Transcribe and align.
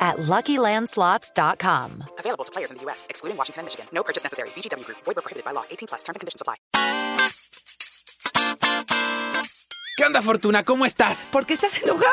at 0.00 0.16
LuckyLandSlots.com. 0.16 2.04
Available 2.18 2.44
to 2.44 2.52
players 2.52 2.70
in 2.70 2.78
the 2.78 2.82
U.S., 2.84 3.06
excluding 3.10 3.36
Washington 3.36 3.60
and 3.60 3.66
Michigan. 3.66 3.86
No 3.92 4.02
purchase 4.02 4.22
necessary. 4.24 4.48
VGW 4.56 4.84
Group. 4.86 4.98
Void 5.04 5.16
where 5.16 5.22
prohibited 5.22 5.44
by 5.44 5.52
law. 5.52 5.64
18 5.70 5.88
plus. 5.88 6.02
Terms 6.02 6.16
and 6.16 6.20
conditions 6.20 6.40
apply. 6.40 6.56
¿Qué 10.00 10.06
onda, 10.06 10.22
Fortuna? 10.22 10.62
¿Cómo 10.62 10.86
estás? 10.86 11.28
¿Por 11.30 11.44
qué 11.44 11.52
estás 11.52 11.76
enojado? 11.82 12.10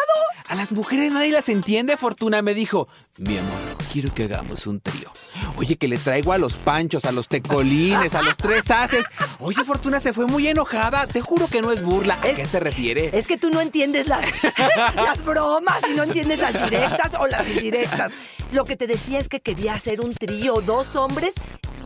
A 0.49 0.55
las 0.55 0.73
mujeres 0.73 1.09
nadie 1.13 1.31
las 1.31 1.47
entiende, 1.47 1.95
Fortuna. 1.95 2.41
Me 2.41 2.53
dijo, 2.53 2.89
mi 3.17 3.37
amor, 3.37 3.77
quiero 3.93 4.13
que 4.13 4.25
hagamos 4.25 4.67
un 4.67 4.81
trío. 4.81 5.09
Oye, 5.57 5.75
que 5.75 5.87
le 5.87 5.97
traigo 5.97 6.33
a 6.33 6.37
los 6.37 6.53
panchos, 6.53 7.05
a 7.05 7.11
los 7.11 7.27
tecolines, 7.27 8.13
a 8.13 8.21
los 8.21 8.37
tres 8.37 8.69
haces. 8.69 9.05
Oye, 9.39 9.63
Fortuna 9.63 9.99
se 9.99 10.13
fue 10.13 10.27
muy 10.27 10.47
enojada. 10.47 11.07
Te 11.07 11.21
juro 11.21 11.47
que 11.47 11.61
no 11.61 11.71
es 11.71 11.81
burla. 11.81 12.13
¿A 12.15 12.35
qué 12.35 12.45
se 12.45 12.59
refiere? 12.59 13.09
Es 13.17 13.27
que 13.27 13.37
tú 13.37 13.49
no 13.49 13.59
entiendes 13.59 14.07
las, 14.07 14.23
las 14.95 15.25
bromas 15.25 15.77
y 15.89 15.95
no 15.95 16.03
entiendes 16.03 16.39
las 16.39 16.53
directas 16.53 17.11
o 17.19 17.25
las 17.25 17.47
indirectas. 17.47 18.13
Lo 18.51 18.65
que 18.65 18.77
te 18.77 18.85
decía 18.85 19.19
es 19.19 19.27
que 19.27 19.41
quería 19.41 19.73
hacer 19.73 19.99
un 20.01 20.13
trío, 20.13 20.61
dos 20.61 20.95
hombres 20.95 21.33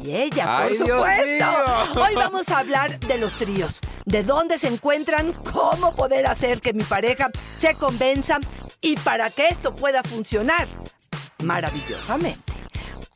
y 0.04 0.16
ella, 0.16 0.44
por 0.44 0.72
Ay, 0.72 0.76
supuesto. 0.76 2.02
Hoy 2.02 2.16
vamos 2.16 2.50
a 2.50 2.60
hablar 2.60 3.00
de 3.00 3.18
los 3.18 3.34
tríos, 3.34 3.80
de 4.06 4.24
dónde 4.24 4.58
se 4.58 4.68
encuentran, 4.68 5.34
cómo 5.34 5.96
poder 5.96 6.28
hacer 6.28 6.62
que 6.62 6.74
mi 6.74 6.84
pareja 6.84 7.30
se 7.36 7.76
convenza 7.76 8.40
y 8.82 8.96
para 8.98 9.30
que 9.30 9.48
esto 9.48 9.76
pueda 9.76 10.04
funcionar 10.04 10.68
maravillosamente. 11.44 12.51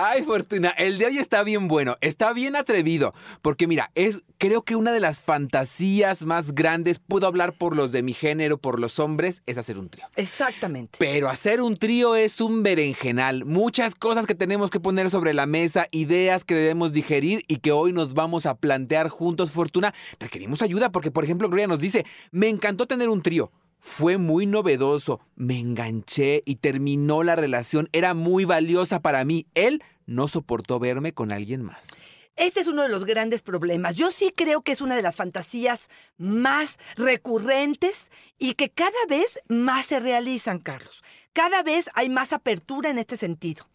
Ay, 0.00 0.22
Fortuna, 0.22 0.68
el 0.78 0.96
de 0.96 1.06
hoy 1.06 1.18
está 1.18 1.42
bien 1.42 1.66
bueno, 1.66 1.96
está 2.00 2.32
bien 2.32 2.54
atrevido, 2.54 3.14
porque 3.42 3.66
mira, 3.66 3.90
es 3.96 4.22
creo 4.38 4.62
que 4.62 4.76
una 4.76 4.92
de 4.92 5.00
las 5.00 5.20
fantasías 5.20 6.24
más 6.24 6.54
grandes, 6.54 7.00
puedo 7.00 7.26
hablar 7.26 7.54
por 7.54 7.74
los 7.74 7.90
de 7.90 8.04
mi 8.04 8.14
género, 8.14 8.58
por 8.58 8.78
los 8.78 9.00
hombres, 9.00 9.42
es 9.46 9.58
hacer 9.58 9.76
un 9.76 9.88
trío. 9.88 10.06
Exactamente. 10.14 10.98
Pero 11.00 11.28
hacer 11.28 11.60
un 11.60 11.76
trío 11.76 12.14
es 12.14 12.40
un 12.40 12.62
berenjenal, 12.62 13.44
muchas 13.44 13.96
cosas 13.96 14.26
que 14.26 14.36
tenemos 14.36 14.70
que 14.70 14.78
poner 14.78 15.10
sobre 15.10 15.34
la 15.34 15.46
mesa, 15.46 15.88
ideas 15.90 16.44
que 16.44 16.54
debemos 16.54 16.92
digerir 16.92 17.42
y 17.48 17.56
que 17.56 17.72
hoy 17.72 17.92
nos 17.92 18.14
vamos 18.14 18.46
a 18.46 18.54
plantear 18.54 19.08
juntos, 19.08 19.50
Fortuna. 19.50 19.92
Requerimos 20.20 20.62
ayuda 20.62 20.92
porque, 20.92 21.10
por 21.10 21.24
ejemplo, 21.24 21.48
Gloria 21.48 21.66
nos 21.66 21.80
dice, 21.80 22.06
me 22.30 22.48
encantó 22.48 22.86
tener 22.86 23.08
un 23.08 23.20
trío. 23.20 23.50
Fue 23.78 24.18
muy 24.18 24.46
novedoso, 24.46 25.20
me 25.36 25.58
enganché 25.58 26.42
y 26.44 26.56
terminó 26.56 27.22
la 27.22 27.36
relación, 27.36 27.88
era 27.92 28.14
muy 28.14 28.44
valiosa 28.44 29.00
para 29.00 29.24
mí. 29.24 29.46
Él 29.54 29.82
no 30.06 30.28
soportó 30.28 30.78
verme 30.78 31.12
con 31.12 31.32
alguien 31.32 31.62
más. 31.62 32.04
Este 32.38 32.60
es 32.60 32.68
uno 32.68 32.82
de 32.82 32.88
los 32.88 33.04
grandes 33.04 33.42
problemas. 33.42 33.96
Yo 33.96 34.12
sí 34.12 34.32
creo 34.34 34.62
que 34.62 34.70
es 34.70 34.80
una 34.80 34.94
de 34.94 35.02
las 35.02 35.16
fantasías 35.16 35.88
más 36.18 36.78
recurrentes 36.96 38.12
y 38.38 38.54
que 38.54 38.70
cada 38.70 39.06
vez 39.08 39.40
más 39.48 39.86
se 39.86 39.98
realizan, 39.98 40.60
Carlos. 40.60 41.02
Cada 41.32 41.64
vez 41.64 41.90
hay 41.94 42.08
más 42.08 42.32
apertura 42.32 42.90
en 42.90 42.98
este 42.98 43.16
sentido. 43.16 43.66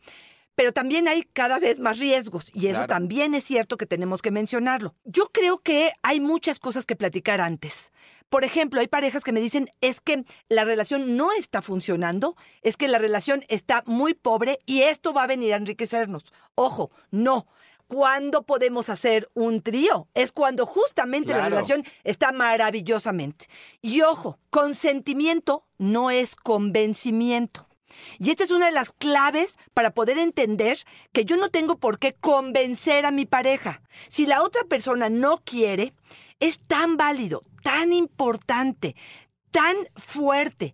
Pero 0.55 0.71
también 0.71 1.07
hay 1.07 1.23
cada 1.23 1.57
vez 1.59 1.79
más 1.79 1.97
riesgos 1.97 2.51
y 2.53 2.67
eso 2.67 2.75
Claro. 2.79 2.87
también 2.87 3.33
es 3.33 3.43
cierto 3.43 3.75
que 3.77 3.85
tenemos 3.87 4.21
que 4.21 4.29
mencionarlo. 4.31 4.93
Yo 5.03 5.29
creo 5.31 5.57
que 5.59 5.91
hay 6.03 6.19
muchas 6.19 6.59
cosas 6.59 6.85
que 6.85 6.95
platicar 6.95 7.41
antes. 7.41 7.91
Por 8.29 8.43
ejemplo, 8.43 8.79
hay 8.79 8.87
parejas 8.87 9.23
que 9.23 9.31
me 9.31 9.39
dicen 9.41 9.69
es 9.81 9.99
que 10.01 10.25
la 10.49 10.63
relación 10.65 11.15
no 11.17 11.31
está 11.31 11.61
funcionando, 11.61 12.35
es 12.61 12.77
que 12.77 12.87
la 12.87 12.99
relación 12.99 13.43
está 13.47 13.83
muy 13.85 14.13
pobre 14.13 14.59
y 14.65 14.81
esto 14.81 15.13
va 15.13 15.23
a 15.23 15.27
venir 15.27 15.53
a 15.53 15.57
enriquecernos. 15.57 16.23
Ojo, 16.55 16.91
no. 17.11 17.47
¿Cuándo 17.87 18.43
podemos 18.43 18.89
hacer 18.89 19.29
un 19.35 19.61
trío? 19.61 20.07
Es 20.15 20.31
cuando 20.31 20.65
justamente 20.65 21.33
la 21.33 21.49
relación 21.49 21.83
está 22.03 22.31
maravillosamente. 22.31 23.45
Y 23.81 24.01
ojo, 24.01 24.39
consentimiento 24.49 25.65
no 25.77 26.09
es 26.09 26.35
convencimiento. 26.35 27.67
Y 28.19 28.31
esta 28.31 28.43
es 28.43 28.51
una 28.51 28.67
de 28.67 28.71
las 28.71 28.91
claves 28.91 29.57
para 29.73 29.91
poder 29.91 30.17
entender 30.17 30.79
que 31.11 31.25
yo 31.25 31.37
no 31.37 31.49
tengo 31.49 31.77
por 31.77 31.99
qué 31.99 32.13
convencer 32.13 33.05
a 33.05 33.11
mi 33.11 33.25
pareja. 33.25 33.81
Si 34.09 34.25
la 34.25 34.41
otra 34.41 34.63
persona 34.63 35.09
no 35.09 35.39
quiere, 35.43 35.93
es 36.39 36.59
tan 36.59 36.97
válido, 36.97 37.43
tan 37.63 37.93
importante, 37.93 38.95
tan 39.51 39.75
fuerte 39.95 40.73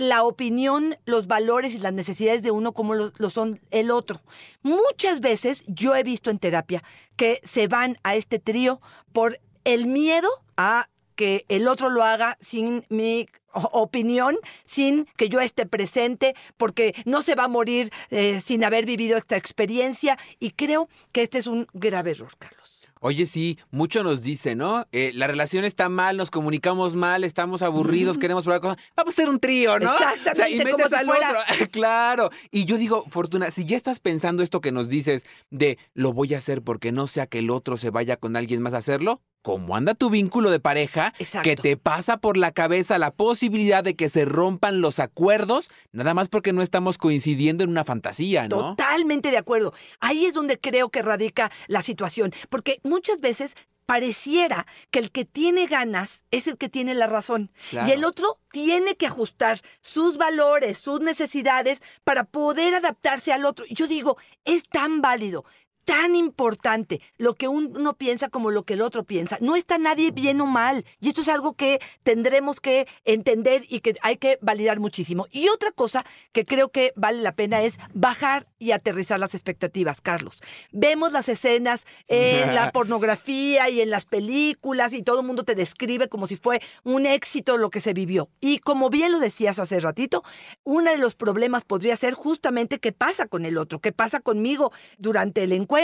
la 0.00 0.24
opinión, 0.24 0.96
los 1.04 1.26
valores 1.26 1.74
y 1.74 1.78
las 1.78 1.92
necesidades 1.92 2.42
de 2.42 2.50
uno 2.50 2.72
como 2.72 2.94
lo, 2.94 3.10
son 3.28 3.60
el 3.70 3.90
otro. 3.90 4.22
Muchas 4.62 5.20
veces 5.20 5.62
yo 5.66 5.94
he 5.94 6.02
visto 6.02 6.30
en 6.30 6.38
terapia 6.38 6.82
que 7.16 7.38
se 7.44 7.68
van 7.68 7.98
a 8.02 8.14
este 8.14 8.38
trío 8.38 8.80
por 9.12 9.38
el 9.64 9.88
miedo 9.88 10.28
a 10.56 10.88
que 11.16 11.44
el 11.48 11.68
otro 11.68 11.90
lo 11.90 12.02
haga 12.02 12.38
sin 12.40 12.82
mi 12.88 13.28
opinión, 13.52 14.36
sin 14.64 15.06
que 15.16 15.28
yo 15.28 15.40
esté 15.40 15.66
presente, 15.66 16.34
porque 16.56 16.94
no 17.04 17.22
se 17.22 17.34
va 17.34 17.44
a 17.44 17.48
morir 17.48 17.90
eh, 18.10 18.40
sin 18.40 18.64
haber 18.64 18.86
vivido 18.86 19.16
esta 19.16 19.36
experiencia. 19.36 20.18
Y 20.38 20.50
creo 20.50 20.88
que 21.12 21.22
este 21.22 21.38
es 21.38 21.46
un 21.46 21.66
grave 21.72 22.12
error, 22.12 22.32
Carlos. 22.38 22.76
Oye, 23.02 23.24
sí, 23.24 23.58
mucho 23.70 24.02
nos 24.02 24.20
dice, 24.20 24.54
¿no? 24.54 24.86
Eh, 24.92 25.12
la 25.14 25.26
relación 25.26 25.64
está 25.64 25.88
mal, 25.88 26.18
nos 26.18 26.30
comunicamos 26.30 26.96
mal, 26.96 27.24
estamos 27.24 27.62
aburridos, 27.62 28.18
queremos 28.18 28.44
probar 28.44 28.60
cosas. 28.60 28.76
Vamos 28.94 29.14
a 29.14 29.22
hacer 29.22 29.30
un 29.30 29.40
trío, 29.40 29.78
¿no? 29.78 29.90
Exactamente, 29.90 30.50
y 30.50 30.58
como 30.58 30.76
metes 30.76 30.88
si 30.90 30.94
al 30.96 31.06
fuera- 31.06 31.30
otro. 31.30 31.66
claro. 31.72 32.30
Y 32.50 32.66
yo 32.66 32.76
digo, 32.76 33.06
Fortuna, 33.08 33.50
si 33.50 33.64
ya 33.64 33.78
estás 33.78 34.00
pensando 34.00 34.42
esto 34.42 34.60
que 34.60 34.70
nos 34.70 34.90
dices 34.90 35.24
de 35.48 35.78
lo 35.94 36.12
voy 36.12 36.34
a 36.34 36.38
hacer 36.38 36.60
porque 36.60 36.92
no 36.92 37.06
sea 37.06 37.26
que 37.26 37.38
el 37.38 37.48
otro 37.48 37.78
se 37.78 37.88
vaya 37.88 38.18
con 38.18 38.36
alguien 38.36 38.60
más 38.60 38.74
a 38.74 38.78
hacerlo, 38.78 39.22
¿cómo 39.42 39.76
anda 39.76 39.94
tu 39.94 40.10
vínculo 40.10 40.50
de 40.50 40.60
pareja? 40.60 41.12
Exacto. 41.18 41.48
Que 41.48 41.56
te 41.56 41.76
pasa 41.76 42.18
por 42.18 42.36
la 42.36 42.52
cabeza 42.52 42.98
la 42.98 43.10
posibilidad 43.12 43.82
de 43.84 43.96
que 43.96 44.08
se 44.08 44.24
rompan 44.24 44.80
los 44.80 44.98
acuerdos, 45.00 45.70
nada 45.92 46.14
más 46.14 46.28
porque 46.28 46.52
no 46.52 46.62
estamos 46.62 46.98
coincidiendo 46.98 47.64
en 47.64 47.70
una 47.70 47.84
fantasía, 47.84 48.48
¿no? 48.48 48.70
Totalmente 48.76 49.30
de 49.30 49.38
acuerdo. 49.38 49.72
Ahí 50.00 50.26
es 50.26 50.34
donde 50.34 50.58
creo 50.58 50.90
que 50.90 51.02
radica 51.02 51.50
la 51.68 51.82
situación, 51.82 52.32
porque 52.48 52.80
muchas 52.82 53.20
veces 53.20 53.54
pareciera 53.86 54.66
que 54.92 55.00
el 55.00 55.10
que 55.10 55.24
tiene 55.24 55.66
ganas 55.66 56.22
es 56.30 56.46
el 56.46 56.56
que 56.58 56.68
tiene 56.68 56.94
la 56.94 57.08
razón 57.08 57.50
Claro. 57.70 57.88
y 57.88 57.90
el 57.90 58.04
otro 58.04 58.38
tiene 58.52 58.94
que 58.94 59.06
ajustar 59.08 59.58
sus 59.82 60.16
valores, 60.16 60.78
sus 60.78 61.00
necesidades 61.00 61.82
para 62.04 62.22
poder 62.22 62.72
adaptarse 62.74 63.32
al 63.32 63.44
otro. 63.44 63.64
Yo 63.68 63.88
digo, 63.88 64.16
es 64.44 64.62
tan 64.68 65.00
válido, 65.00 65.44
tan 65.90 66.14
importante 66.14 67.00
lo 67.18 67.34
que 67.34 67.48
uno 67.48 67.94
piensa 67.94 68.28
como 68.28 68.52
lo 68.52 68.62
que 68.62 68.74
el 68.74 68.80
otro 68.80 69.02
piensa. 69.02 69.38
No 69.40 69.56
está 69.56 69.76
nadie 69.76 70.12
bien 70.12 70.40
o 70.40 70.46
mal. 70.46 70.84
Y 71.00 71.08
esto 71.08 71.20
es 71.20 71.26
algo 71.26 71.54
que 71.54 71.80
tendremos 72.04 72.60
que 72.60 72.86
entender 73.04 73.64
y 73.68 73.80
que 73.80 73.96
hay 74.02 74.16
que 74.16 74.38
validar 74.40 74.78
muchísimo. 74.78 75.26
Y 75.32 75.48
otra 75.48 75.72
cosa 75.72 76.06
que 76.30 76.44
creo 76.44 76.68
que 76.68 76.92
vale 76.94 77.22
la 77.22 77.34
pena 77.34 77.62
es 77.62 77.76
bajar 77.92 78.46
y 78.60 78.70
aterrizar 78.70 79.18
las 79.18 79.34
expectativas, 79.34 80.00
Carlos. 80.00 80.40
Vemos 80.70 81.10
las 81.10 81.28
escenas 81.28 81.84
en 82.06 82.54
la 82.54 82.70
pornografía 82.72 83.68
y 83.68 83.80
en 83.80 83.90
las 83.90 84.04
películas 84.04 84.94
y 84.94 85.02
todo 85.02 85.22
el 85.22 85.26
mundo 85.26 85.42
te 85.42 85.56
describe 85.56 86.08
como 86.08 86.28
si 86.28 86.36
fue 86.36 86.62
un 86.84 87.04
éxito 87.04 87.58
lo 87.58 87.70
que 87.70 87.80
se 87.80 87.94
vivió. 87.94 88.28
Y 88.40 88.58
como 88.58 88.90
bien 88.90 89.10
lo 89.10 89.18
decías 89.18 89.58
hace 89.58 89.80
ratito, 89.80 90.22
uno 90.62 90.88
de 90.92 90.98
los 90.98 91.16
problemas 91.16 91.64
podría 91.64 91.96
ser 91.96 92.14
justamente 92.14 92.78
qué 92.78 92.92
pasa 92.92 93.26
con 93.26 93.44
el 93.44 93.58
otro, 93.58 93.80
qué 93.80 93.90
pasa 93.90 94.20
conmigo 94.20 94.70
durante 94.98 95.42
el 95.42 95.52
encuentro, 95.52 95.79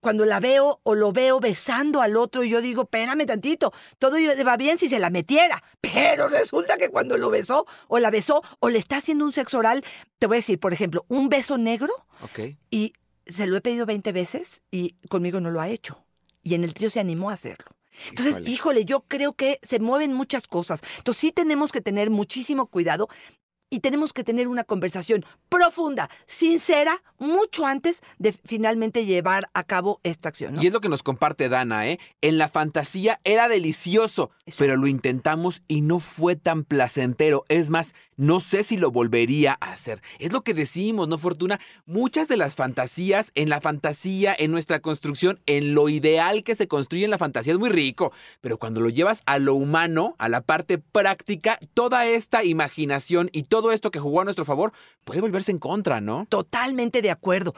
cuando 0.00 0.24
la 0.24 0.40
veo 0.40 0.80
o 0.82 0.94
lo 0.94 1.12
veo 1.12 1.40
besando 1.40 2.00
al 2.00 2.16
otro 2.16 2.44
y 2.44 2.50
yo 2.50 2.60
digo, 2.60 2.82
espérame 2.82 3.26
tantito, 3.26 3.72
todo 3.98 4.16
va 4.46 4.56
bien 4.56 4.78
si 4.78 4.88
se 4.88 4.98
la 4.98 5.10
metiera, 5.10 5.62
pero 5.80 6.28
resulta 6.28 6.76
que 6.76 6.88
cuando 6.88 7.16
lo 7.16 7.30
besó 7.30 7.66
o 7.88 7.98
la 7.98 8.10
besó 8.10 8.42
o 8.60 8.68
le 8.68 8.78
está 8.78 8.96
haciendo 8.98 9.24
un 9.24 9.32
sexo 9.32 9.58
oral, 9.58 9.84
te 10.18 10.26
voy 10.26 10.36
a 10.36 10.38
decir, 10.38 10.58
por 10.58 10.72
ejemplo, 10.72 11.04
un 11.08 11.28
beso 11.28 11.58
negro 11.58 11.92
y 12.70 12.92
se 13.26 13.46
lo 13.46 13.56
he 13.56 13.60
pedido 13.60 13.86
20 13.86 14.12
veces 14.12 14.62
y 14.70 14.96
conmigo 15.08 15.40
no 15.40 15.50
lo 15.50 15.60
ha 15.60 15.68
hecho. 15.68 16.04
Y 16.42 16.54
en 16.54 16.64
el 16.64 16.74
trío 16.74 16.90
se 16.90 17.00
animó 17.00 17.30
a 17.30 17.34
hacerlo. 17.34 17.66
Entonces, 18.08 18.34
Híjole. 18.34 18.50
híjole, 18.50 18.84
yo 18.84 19.00
creo 19.00 19.34
que 19.34 19.58
se 19.62 19.78
mueven 19.78 20.12
muchas 20.12 20.46
cosas. 20.46 20.80
Entonces, 20.98 21.20
sí 21.20 21.32
tenemos 21.32 21.70
que 21.72 21.80
tener 21.80 22.08
muchísimo 22.08 22.66
cuidado. 22.66 23.08
Y 23.70 23.80
tenemos 23.80 24.12
que 24.12 24.24
tener 24.24 24.48
una 24.48 24.64
conversación 24.64 25.24
profunda, 25.48 26.10
sincera, 26.26 27.02
mucho 27.18 27.66
antes 27.66 28.02
de 28.18 28.32
finalmente 28.32 29.06
llevar 29.06 29.48
a 29.54 29.64
cabo 29.64 30.00
esta 30.02 30.28
acción. 30.28 30.54
¿no? 30.54 30.62
Y 30.62 30.66
es 30.66 30.72
lo 30.72 30.80
que 30.80 30.88
nos 30.88 31.02
comparte 31.02 31.48
Dana, 31.48 31.88
¿eh? 31.88 31.98
En 32.20 32.36
la 32.36 32.48
fantasía 32.48 33.20
era 33.24 33.48
delicioso, 33.48 34.30
pero 34.58 34.76
lo 34.76 34.86
intentamos 34.86 35.62
y 35.68 35.80
no 35.82 36.00
fue 36.00 36.36
tan 36.36 36.64
placentero. 36.64 37.44
Es 37.48 37.70
más, 37.70 37.94
no 38.16 38.40
sé 38.40 38.64
si 38.64 38.76
lo 38.76 38.90
volvería 38.90 39.56
a 39.60 39.72
hacer. 39.72 40.02
Es 40.18 40.32
lo 40.32 40.42
que 40.42 40.52
decimos, 40.52 41.08
¿no, 41.08 41.16
Fortuna? 41.16 41.60
Muchas 41.86 42.28
de 42.28 42.36
las 42.36 42.56
fantasías, 42.56 43.32
en 43.34 43.48
la 43.48 43.60
fantasía, 43.60 44.34
en 44.38 44.50
nuestra 44.50 44.80
construcción, 44.80 45.40
en 45.46 45.74
lo 45.74 45.88
ideal 45.88 46.42
que 46.42 46.54
se 46.54 46.68
construye 46.68 47.04
en 47.04 47.10
la 47.10 47.18
fantasía 47.18 47.52
es 47.52 47.58
muy 47.58 47.70
rico, 47.70 48.12
pero 48.40 48.58
cuando 48.58 48.80
lo 48.80 48.90
llevas 48.90 49.22
a 49.26 49.38
lo 49.38 49.54
humano, 49.54 50.16
a 50.18 50.28
la 50.28 50.40
parte 50.40 50.78
práctica, 50.78 51.58
toda 51.74 52.06
esta 52.06 52.44
imaginación 52.44 53.30
y 53.32 53.44
todo 53.44 53.59
esto 53.70 53.90
que 53.90 54.00
jugó 54.00 54.22
a 54.22 54.24
nuestro 54.24 54.44
favor 54.44 54.72
puede 55.04 55.20
volverse 55.20 55.52
en 55.52 55.58
contra, 55.58 56.00
¿no? 56.00 56.26
Totalmente 56.28 57.02
de 57.02 57.10
acuerdo. 57.10 57.54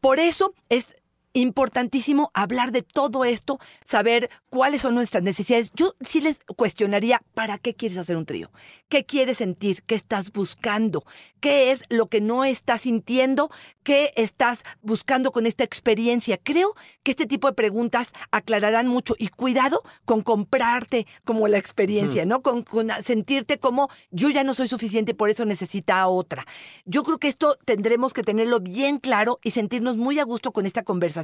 Por 0.00 0.18
eso 0.18 0.54
es 0.68 0.96
importantísimo 1.32 2.30
hablar 2.34 2.72
de 2.72 2.82
todo 2.82 3.24
esto, 3.24 3.60
saber 3.84 4.30
cuáles 4.48 4.82
son 4.82 4.94
nuestras 4.94 5.22
necesidades. 5.22 5.70
Yo 5.74 5.94
sí 6.00 6.20
les 6.20 6.40
cuestionaría, 6.56 7.22
¿para 7.34 7.58
qué 7.58 7.74
quieres 7.74 7.98
hacer 7.98 8.16
un 8.16 8.26
trío? 8.26 8.50
¿Qué 8.88 9.04
quieres 9.04 9.38
sentir? 9.38 9.82
¿Qué 9.84 9.94
estás 9.94 10.32
buscando? 10.32 11.04
¿Qué 11.40 11.70
es 11.70 11.84
lo 11.88 12.08
que 12.08 12.20
no 12.20 12.44
estás 12.44 12.82
sintiendo? 12.82 13.50
¿Qué 13.82 14.12
estás 14.16 14.64
buscando 14.82 15.30
con 15.30 15.46
esta 15.46 15.64
experiencia? 15.64 16.38
Creo 16.42 16.74
que 17.02 17.12
este 17.12 17.26
tipo 17.26 17.48
de 17.48 17.54
preguntas 17.54 18.12
aclararán 18.30 18.88
mucho 18.88 19.14
y 19.18 19.28
cuidado 19.28 19.82
con 20.04 20.22
comprarte 20.22 21.06
como 21.24 21.48
la 21.48 21.58
experiencia, 21.58 22.24
¿no? 22.24 22.42
Con, 22.42 22.62
con 22.62 22.90
sentirte 23.02 23.58
como 23.58 23.88
yo 24.10 24.30
ya 24.30 24.44
no 24.44 24.54
soy 24.54 24.68
suficiente, 24.68 25.14
por 25.14 25.30
eso 25.30 25.44
necesita 25.44 26.06
otra. 26.08 26.46
Yo 26.84 27.04
creo 27.04 27.18
que 27.18 27.28
esto 27.28 27.56
tendremos 27.64 28.12
que 28.12 28.22
tenerlo 28.22 28.60
bien 28.60 28.98
claro 28.98 29.38
y 29.42 29.52
sentirnos 29.52 29.96
muy 29.96 30.18
a 30.18 30.24
gusto 30.24 30.52
con 30.52 30.66
esta 30.66 30.82
conversación 30.82 31.19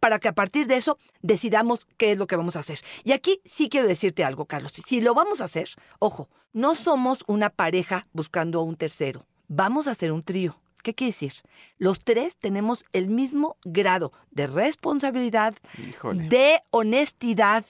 para 0.00 0.18
que 0.18 0.28
a 0.28 0.34
partir 0.34 0.66
de 0.66 0.76
eso 0.76 0.98
decidamos 1.22 1.86
qué 1.96 2.12
es 2.12 2.18
lo 2.18 2.26
que 2.26 2.36
vamos 2.36 2.56
a 2.56 2.60
hacer. 2.60 2.80
Y 3.04 3.12
aquí 3.12 3.40
sí 3.44 3.68
quiero 3.68 3.86
decirte 3.86 4.24
algo, 4.24 4.46
Carlos. 4.46 4.72
Si 4.86 5.00
lo 5.00 5.14
vamos 5.14 5.40
a 5.40 5.44
hacer, 5.44 5.68
ojo, 5.98 6.28
no 6.52 6.74
somos 6.74 7.24
una 7.26 7.50
pareja 7.50 8.06
buscando 8.12 8.60
a 8.60 8.62
un 8.62 8.76
tercero. 8.76 9.26
Vamos 9.48 9.86
a 9.86 9.92
hacer 9.92 10.12
un 10.12 10.22
trío. 10.22 10.58
¿Qué 10.82 10.94
quiere 10.94 11.12
decir? 11.12 11.32
Los 11.78 12.00
tres 12.00 12.36
tenemos 12.36 12.84
el 12.92 13.08
mismo 13.08 13.56
grado 13.64 14.12
de 14.30 14.46
responsabilidad, 14.46 15.54
Híjole. 15.78 16.28
de 16.28 16.60
honestidad, 16.70 17.64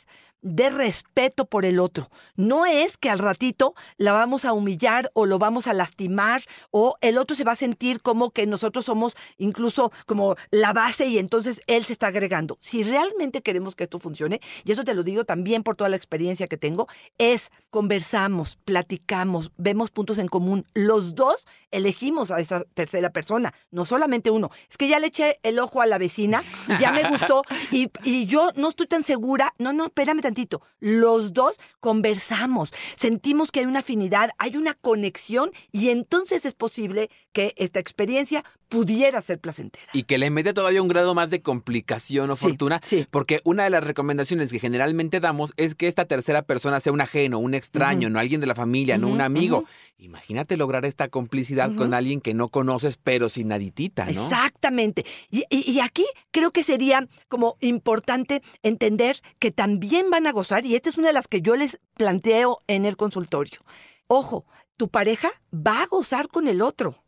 de 0.44 0.70
respeto 0.70 1.46
por 1.46 1.64
el 1.64 1.80
otro. 1.80 2.10
No 2.36 2.66
es 2.66 2.96
que 2.96 3.10
al 3.10 3.18
ratito 3.18 3.74
la 3.96 4.12
vamos 4.12 4.44
a 4.44 4.52
humillar 4.52 5.10
o 5.14 5.26
lo 5.26 5.38
vamos 5.38 5.66
a 5.66 5.72
lastimar 5.72 6.42
o 6.70 6.96
el 7.00 7.18
otro 7.18 7.34
se 7.34 7.44
va 7.44 7.52
a 7.52 7.56
sentir 7.56 8.00
como 8.02 8.30
que 8.30 8.46
nosotros 8.46 8.84
somos 8.84 9.16
incluso 9.38 9.90
como 10.06 10.36
la 10.50 10.72
base 10.72 11.06
y 11.06 11.18
entonces 11.18 11.62
él 11.66 11.84
se 11.84 11.94
está 11.94 12.08
agregando. 12.08 12.58
Si 12.60 12.82
realmente 12.82 13.42
queremos 13.42 13.74
que 13.74 13.84
esto 13.84 13.98
funcione, 13.98 14.40
y 14.64 14.72
eso 14.72 14.84
te 14.84 14.94
lo 14.94 15.02
digo 15.02 15.24
también 15.24 15.62
por 15.62 15.76
toda 15.76 15.88
la 15.88 15.96
experiencia 15.96 16.46
que 16.46 16.58
tengo, 16.58 16.88
es 17.18 17.50
conversamos, 17.70 18.56
platicamos, 18.64 19.50
vemos 19.56 19.90
puntos 19.90 20.18
en 20.18 20.28
común. 20.28 20.66
Los 20.74 21.14
dos 21.14 21.46
elegimos 21.70 22.30
a 22.30 22.38
esa 22.38 22.64
tercera 22.74 23.10
persona, 23.10 23.54
no 23.70 23.84
solamente 23.84 24.30
uno. 24.30 24.50
Es 24.70 24.76
que 24.76 24.88
ya 24.88 24.98
le 24.98 25.08
eché 25.08 25.40
el 25.42 25.58
ojo 25.58 25.80
a 25.80 25.86
la 25.86 25.98
vecina 25.98 26.42
ya 26.80 26.92
me 26.92 27.08
gustó 27.08 27.42
y, 27.72 27.90
y 28.02 28.26
yo 28.26 28.50
no 28.56 28.68
estoy 28.68 28.86
tan 28.86 29.02
segura. 29.02 29.54
No, 29.58 29.72
no, 29.72 29.86
espérame 29.86 30.20
tantito. 30.34 30.62
Los 30.80 31.32
dos 31.32 31.58
conversamos, 31.80 32.70
sentimos 32.96 33.50
que 33.52 33.60
hay 33.60 33.66
una 33.66 33.80
afinidad, 33.80 34.30
hay 34.38 34.56
una 34.56 34.74
conexión 34.74 35.50
y 35.72 35.90
entonces 35.90 36.44
es 36.44 36.54
posible 36.54 37.08
que 37.32 37.54
esta 37.56 37.78
experiencia 37.80 38.44
pudiera 38.68 39.22
ser 39.22 39.38
placentera. 39.38 39.86
Y 39.92 40.02
que 40.04 40.18
le 40.18 40.30
mete 40.30 40.52
todavía 40.52 40.82
un 40.82 40.88
grado 40.88 41.14
más 41.14 41.30
de 41.30 41.40
complicación 41.42 42.30
o 42.30 42.36
Sí, 42.36 42.42
fortuna. 42.48 42.80
sí. 42.82 43.06
Porque 43.10 43.40
una 43.44 43.64
de 43.64 43.70
las 43.70 43.84
recomendaciones 43.84 44.50
que 44.50 44.58
generalmente 44.58 45.20
damos 45.20 45.52
es 45.56 45.74
que 45.76 45.86
esta 45.86 46.06
tercera 46.06 46.42
persona 46.42 46.80
sea 46.80 46.92
un 46.92 47.00
ajeno, 47.00 47.38
un 47.38 47.54
extraño, 47.54 48.10
no 48.10 48.18
alguien 48.18 48.40
de 48.40 48.46
la 48.48 48.54
familia, 48.56 48.98
no 48.98 49.08
un 49.08 49.20
amigo. 49.20 49.64
Imagínate 50.04 50.56
lograr 50.56 50.84
esta 50.84 51.08
complicidad 51.08 51.74
con 51.74 51.94
alguien 51.94 52.20
que 52.20 52.34
no 52.34 52.48
conoces, 52.48 52.96
pero 52.96 53.28
sin 53.28 53.48
naditita, 53.48 54.04
¿no? 54.06 54.10
Exactamente. 54.10 55.04
Y, 55.30 55.44
y- 55.50 55.70
y 55.70 55.80
aquí 55.80 56.04
creo 56.30 56.50
que 56.50 56.62
sería 56.62 57.08
como 57.28 57.56
importante 57.60 58.42
entender 58.62 59.20
que 59.38 59.50
también 59.50 60.10
van 60.10 60.26
a 60.26 60.32
gozar, 60.32 60.64
y 60.66 60.74
esta 60.76 60.88
es 60.90 60.98
una 60.98 61.08
de 61.08 61.14
las 61.14 61.26
que 61.28 61.40
yo 61.40 61.56
les 61.56 61.80
planteo 61.94 62.60
en 62.66 62.84
el 62.84 62.96
consultorio. 62.96 63.60
Ojo, 64.06 64.44
tu 64.76 64.88
pareja 64.88 65.30
va 65.54 65.82
a 65.82 65.86
gozar 65.86 66.28
con 66.28 66.48
el 66.48 66.60
otro. 66.62 67.03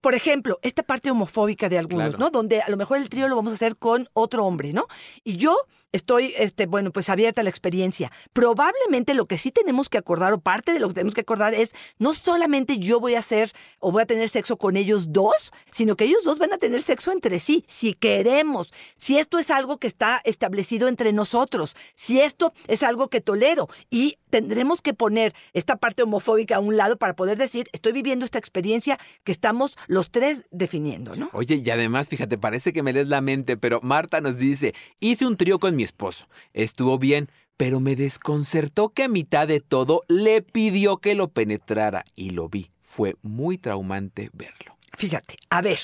Por 0.00 0.14
ejemplo, 0.14 0.58
esta 0.62 0.82
parte 0.82 1.10
homofóbica 1.10 1.68
de 1.68 1.78
algunos, 1.78 2.10
Claro. 2.10 2.18
¿no? 2.18 2.30
Donde 2.30 2.60
a 2.60 2.68
lo 2.68 2.76
mejor 2.76 2.98
el 2.98 3.08
trío 3.08 3.26
lo 3.26 3.36
vamos 3.36 3.52
a 3.52 3.54
hacer 3.54 3.76
con 3.76 4.08
otro 4.12 4.44
hombre, 4.44 4.72
¿no? 4.72 4.86
Y 5.24 5.36
yo 5.36 5.56
estoy, 5.90 6.34
este, 6.36 6.66
bueno, 6.66 6.92
pues 6.92 7.08
abierta 7.08 7.40
a 7.40 7.44
la 7.44 7.50
experiencia. 7.50 8.12
Probablemente 8.32 9.14
lo 9.14 9.26
que 9.26 9.38
sí 9.38 9.50
tenemos 9.50 9.88
que 9.88 9.98
acordar, 9.98 10.32
o 10.32 10.40
parte 10.40 10.72
de 10.72 10.78
lo 10.78 10.88
que 10.88 10.94
tenemos 10.94 11.14
que 11.14 11.22
acordar 11.22 11.54
es, 11.54 11.72
no 11.98 12.14
solamente 12.14 12.78
yo 12.78 13.00
voy 13.00 13.14
a 13.14 13.20
hacer 13.20 13.52
o 13.80 13.90
voy 13.90 14.02
a 14.02 14.06
tener 14.06 14.28
sexo 14.28 14.56
con 14.56 14.76
ellos 14.76 15.12
dos, 15.12 15.52
sino 15.72 15.96
que 15.96 16.04
ellos 16.04 16.22
dos 16.24 16.38
van 16.38 16.52
a 16.52 16.58
tener 16.58 16.82
sexo 16.82 17.10
entre 17.10 17.40
sí, 17.40 17.64
si 17.66 17.94
queremos, 17.94 18.72
si 18.96 19.18
esto 19.18 19.38
es 19.38 19.50
algo 19.50 19.78
que 19.78 19.86
está 19.88 20.20
establecido 20.24 20.88
entre 20.88 21.12
nosotros, 21.12 21.74
si 21.96 22.20
esto 22.20 22.52
es 22.68 22.82
algo 22.82 23.08
que 23.08 23.20
tolero. 23.20 23.68
Y 23.90 24.18
tendremos 24.30 24.82
que 24.82 24.94
poner 24.94 25.34
esta 25.54 25.76
parte 25.76 26.02
homofóbica 26.02 26.56
a 26.56 26.60
un 26.60 26.76
lado 26.76 26.96
para 26.98 27.16
poder 27.16 27.38
decir, 27.38 27.68
estoy 27.72 27.92
viviendo 27.92 28.24
esta 28.24 28.38
experiencia 28.38 28.98
que 29.24 29.32
estamos 29.32 29.76
los 29.88 30.10
tres 30.10 30.46
definiendo, 30.52 31.16
¿no? 31.16 31.30
Oye, 31.32 31.56
y 31.64 31.70
además, 31.70 32.08
fíjate, 32.08 32.38
parece 32.38 32.72
que 32.72 32.82
me 32.82 32.92
lees 32.92 33.08
la 33.08 33.20
mente, 33.20 33.56
pero 33.56 33.80
Marta 33.82 34.20
nos 34.20 34.36
dice, 34.36 34.74
hice 35.00 35.26
un 35.26 35.36
trío 35.36 35.58
con 35.58 35.74
mi 35.74 35.82
esposo, 35.82 36.28
estuvo 36.52 36.98
bien, 36.98 37.28
pero 37.56 37.80
me 37.80 37.96
desconcertó 37.96 38.90
que 38.90 39.04
a 39.04 39.08
mitad 39.08 39.48
de 39.48 39.60
todo 39.60 40.04
le 40.06 40.42
pidió 40.42 40.98
que 40.98 41.16
lo 41.16 41.28
penetrara 41.28 42.04
y 42.14 42.30
lo 42.30 42.48
vi. 42.48 42.70
Fue 42.78 43.16
muy 43.22 43.58
traumante 43.58 44.30
verlo. 44.32 44.76
Fíjate, 44.96 45.36
a 45.50 45.62
ver. 45.62 45.78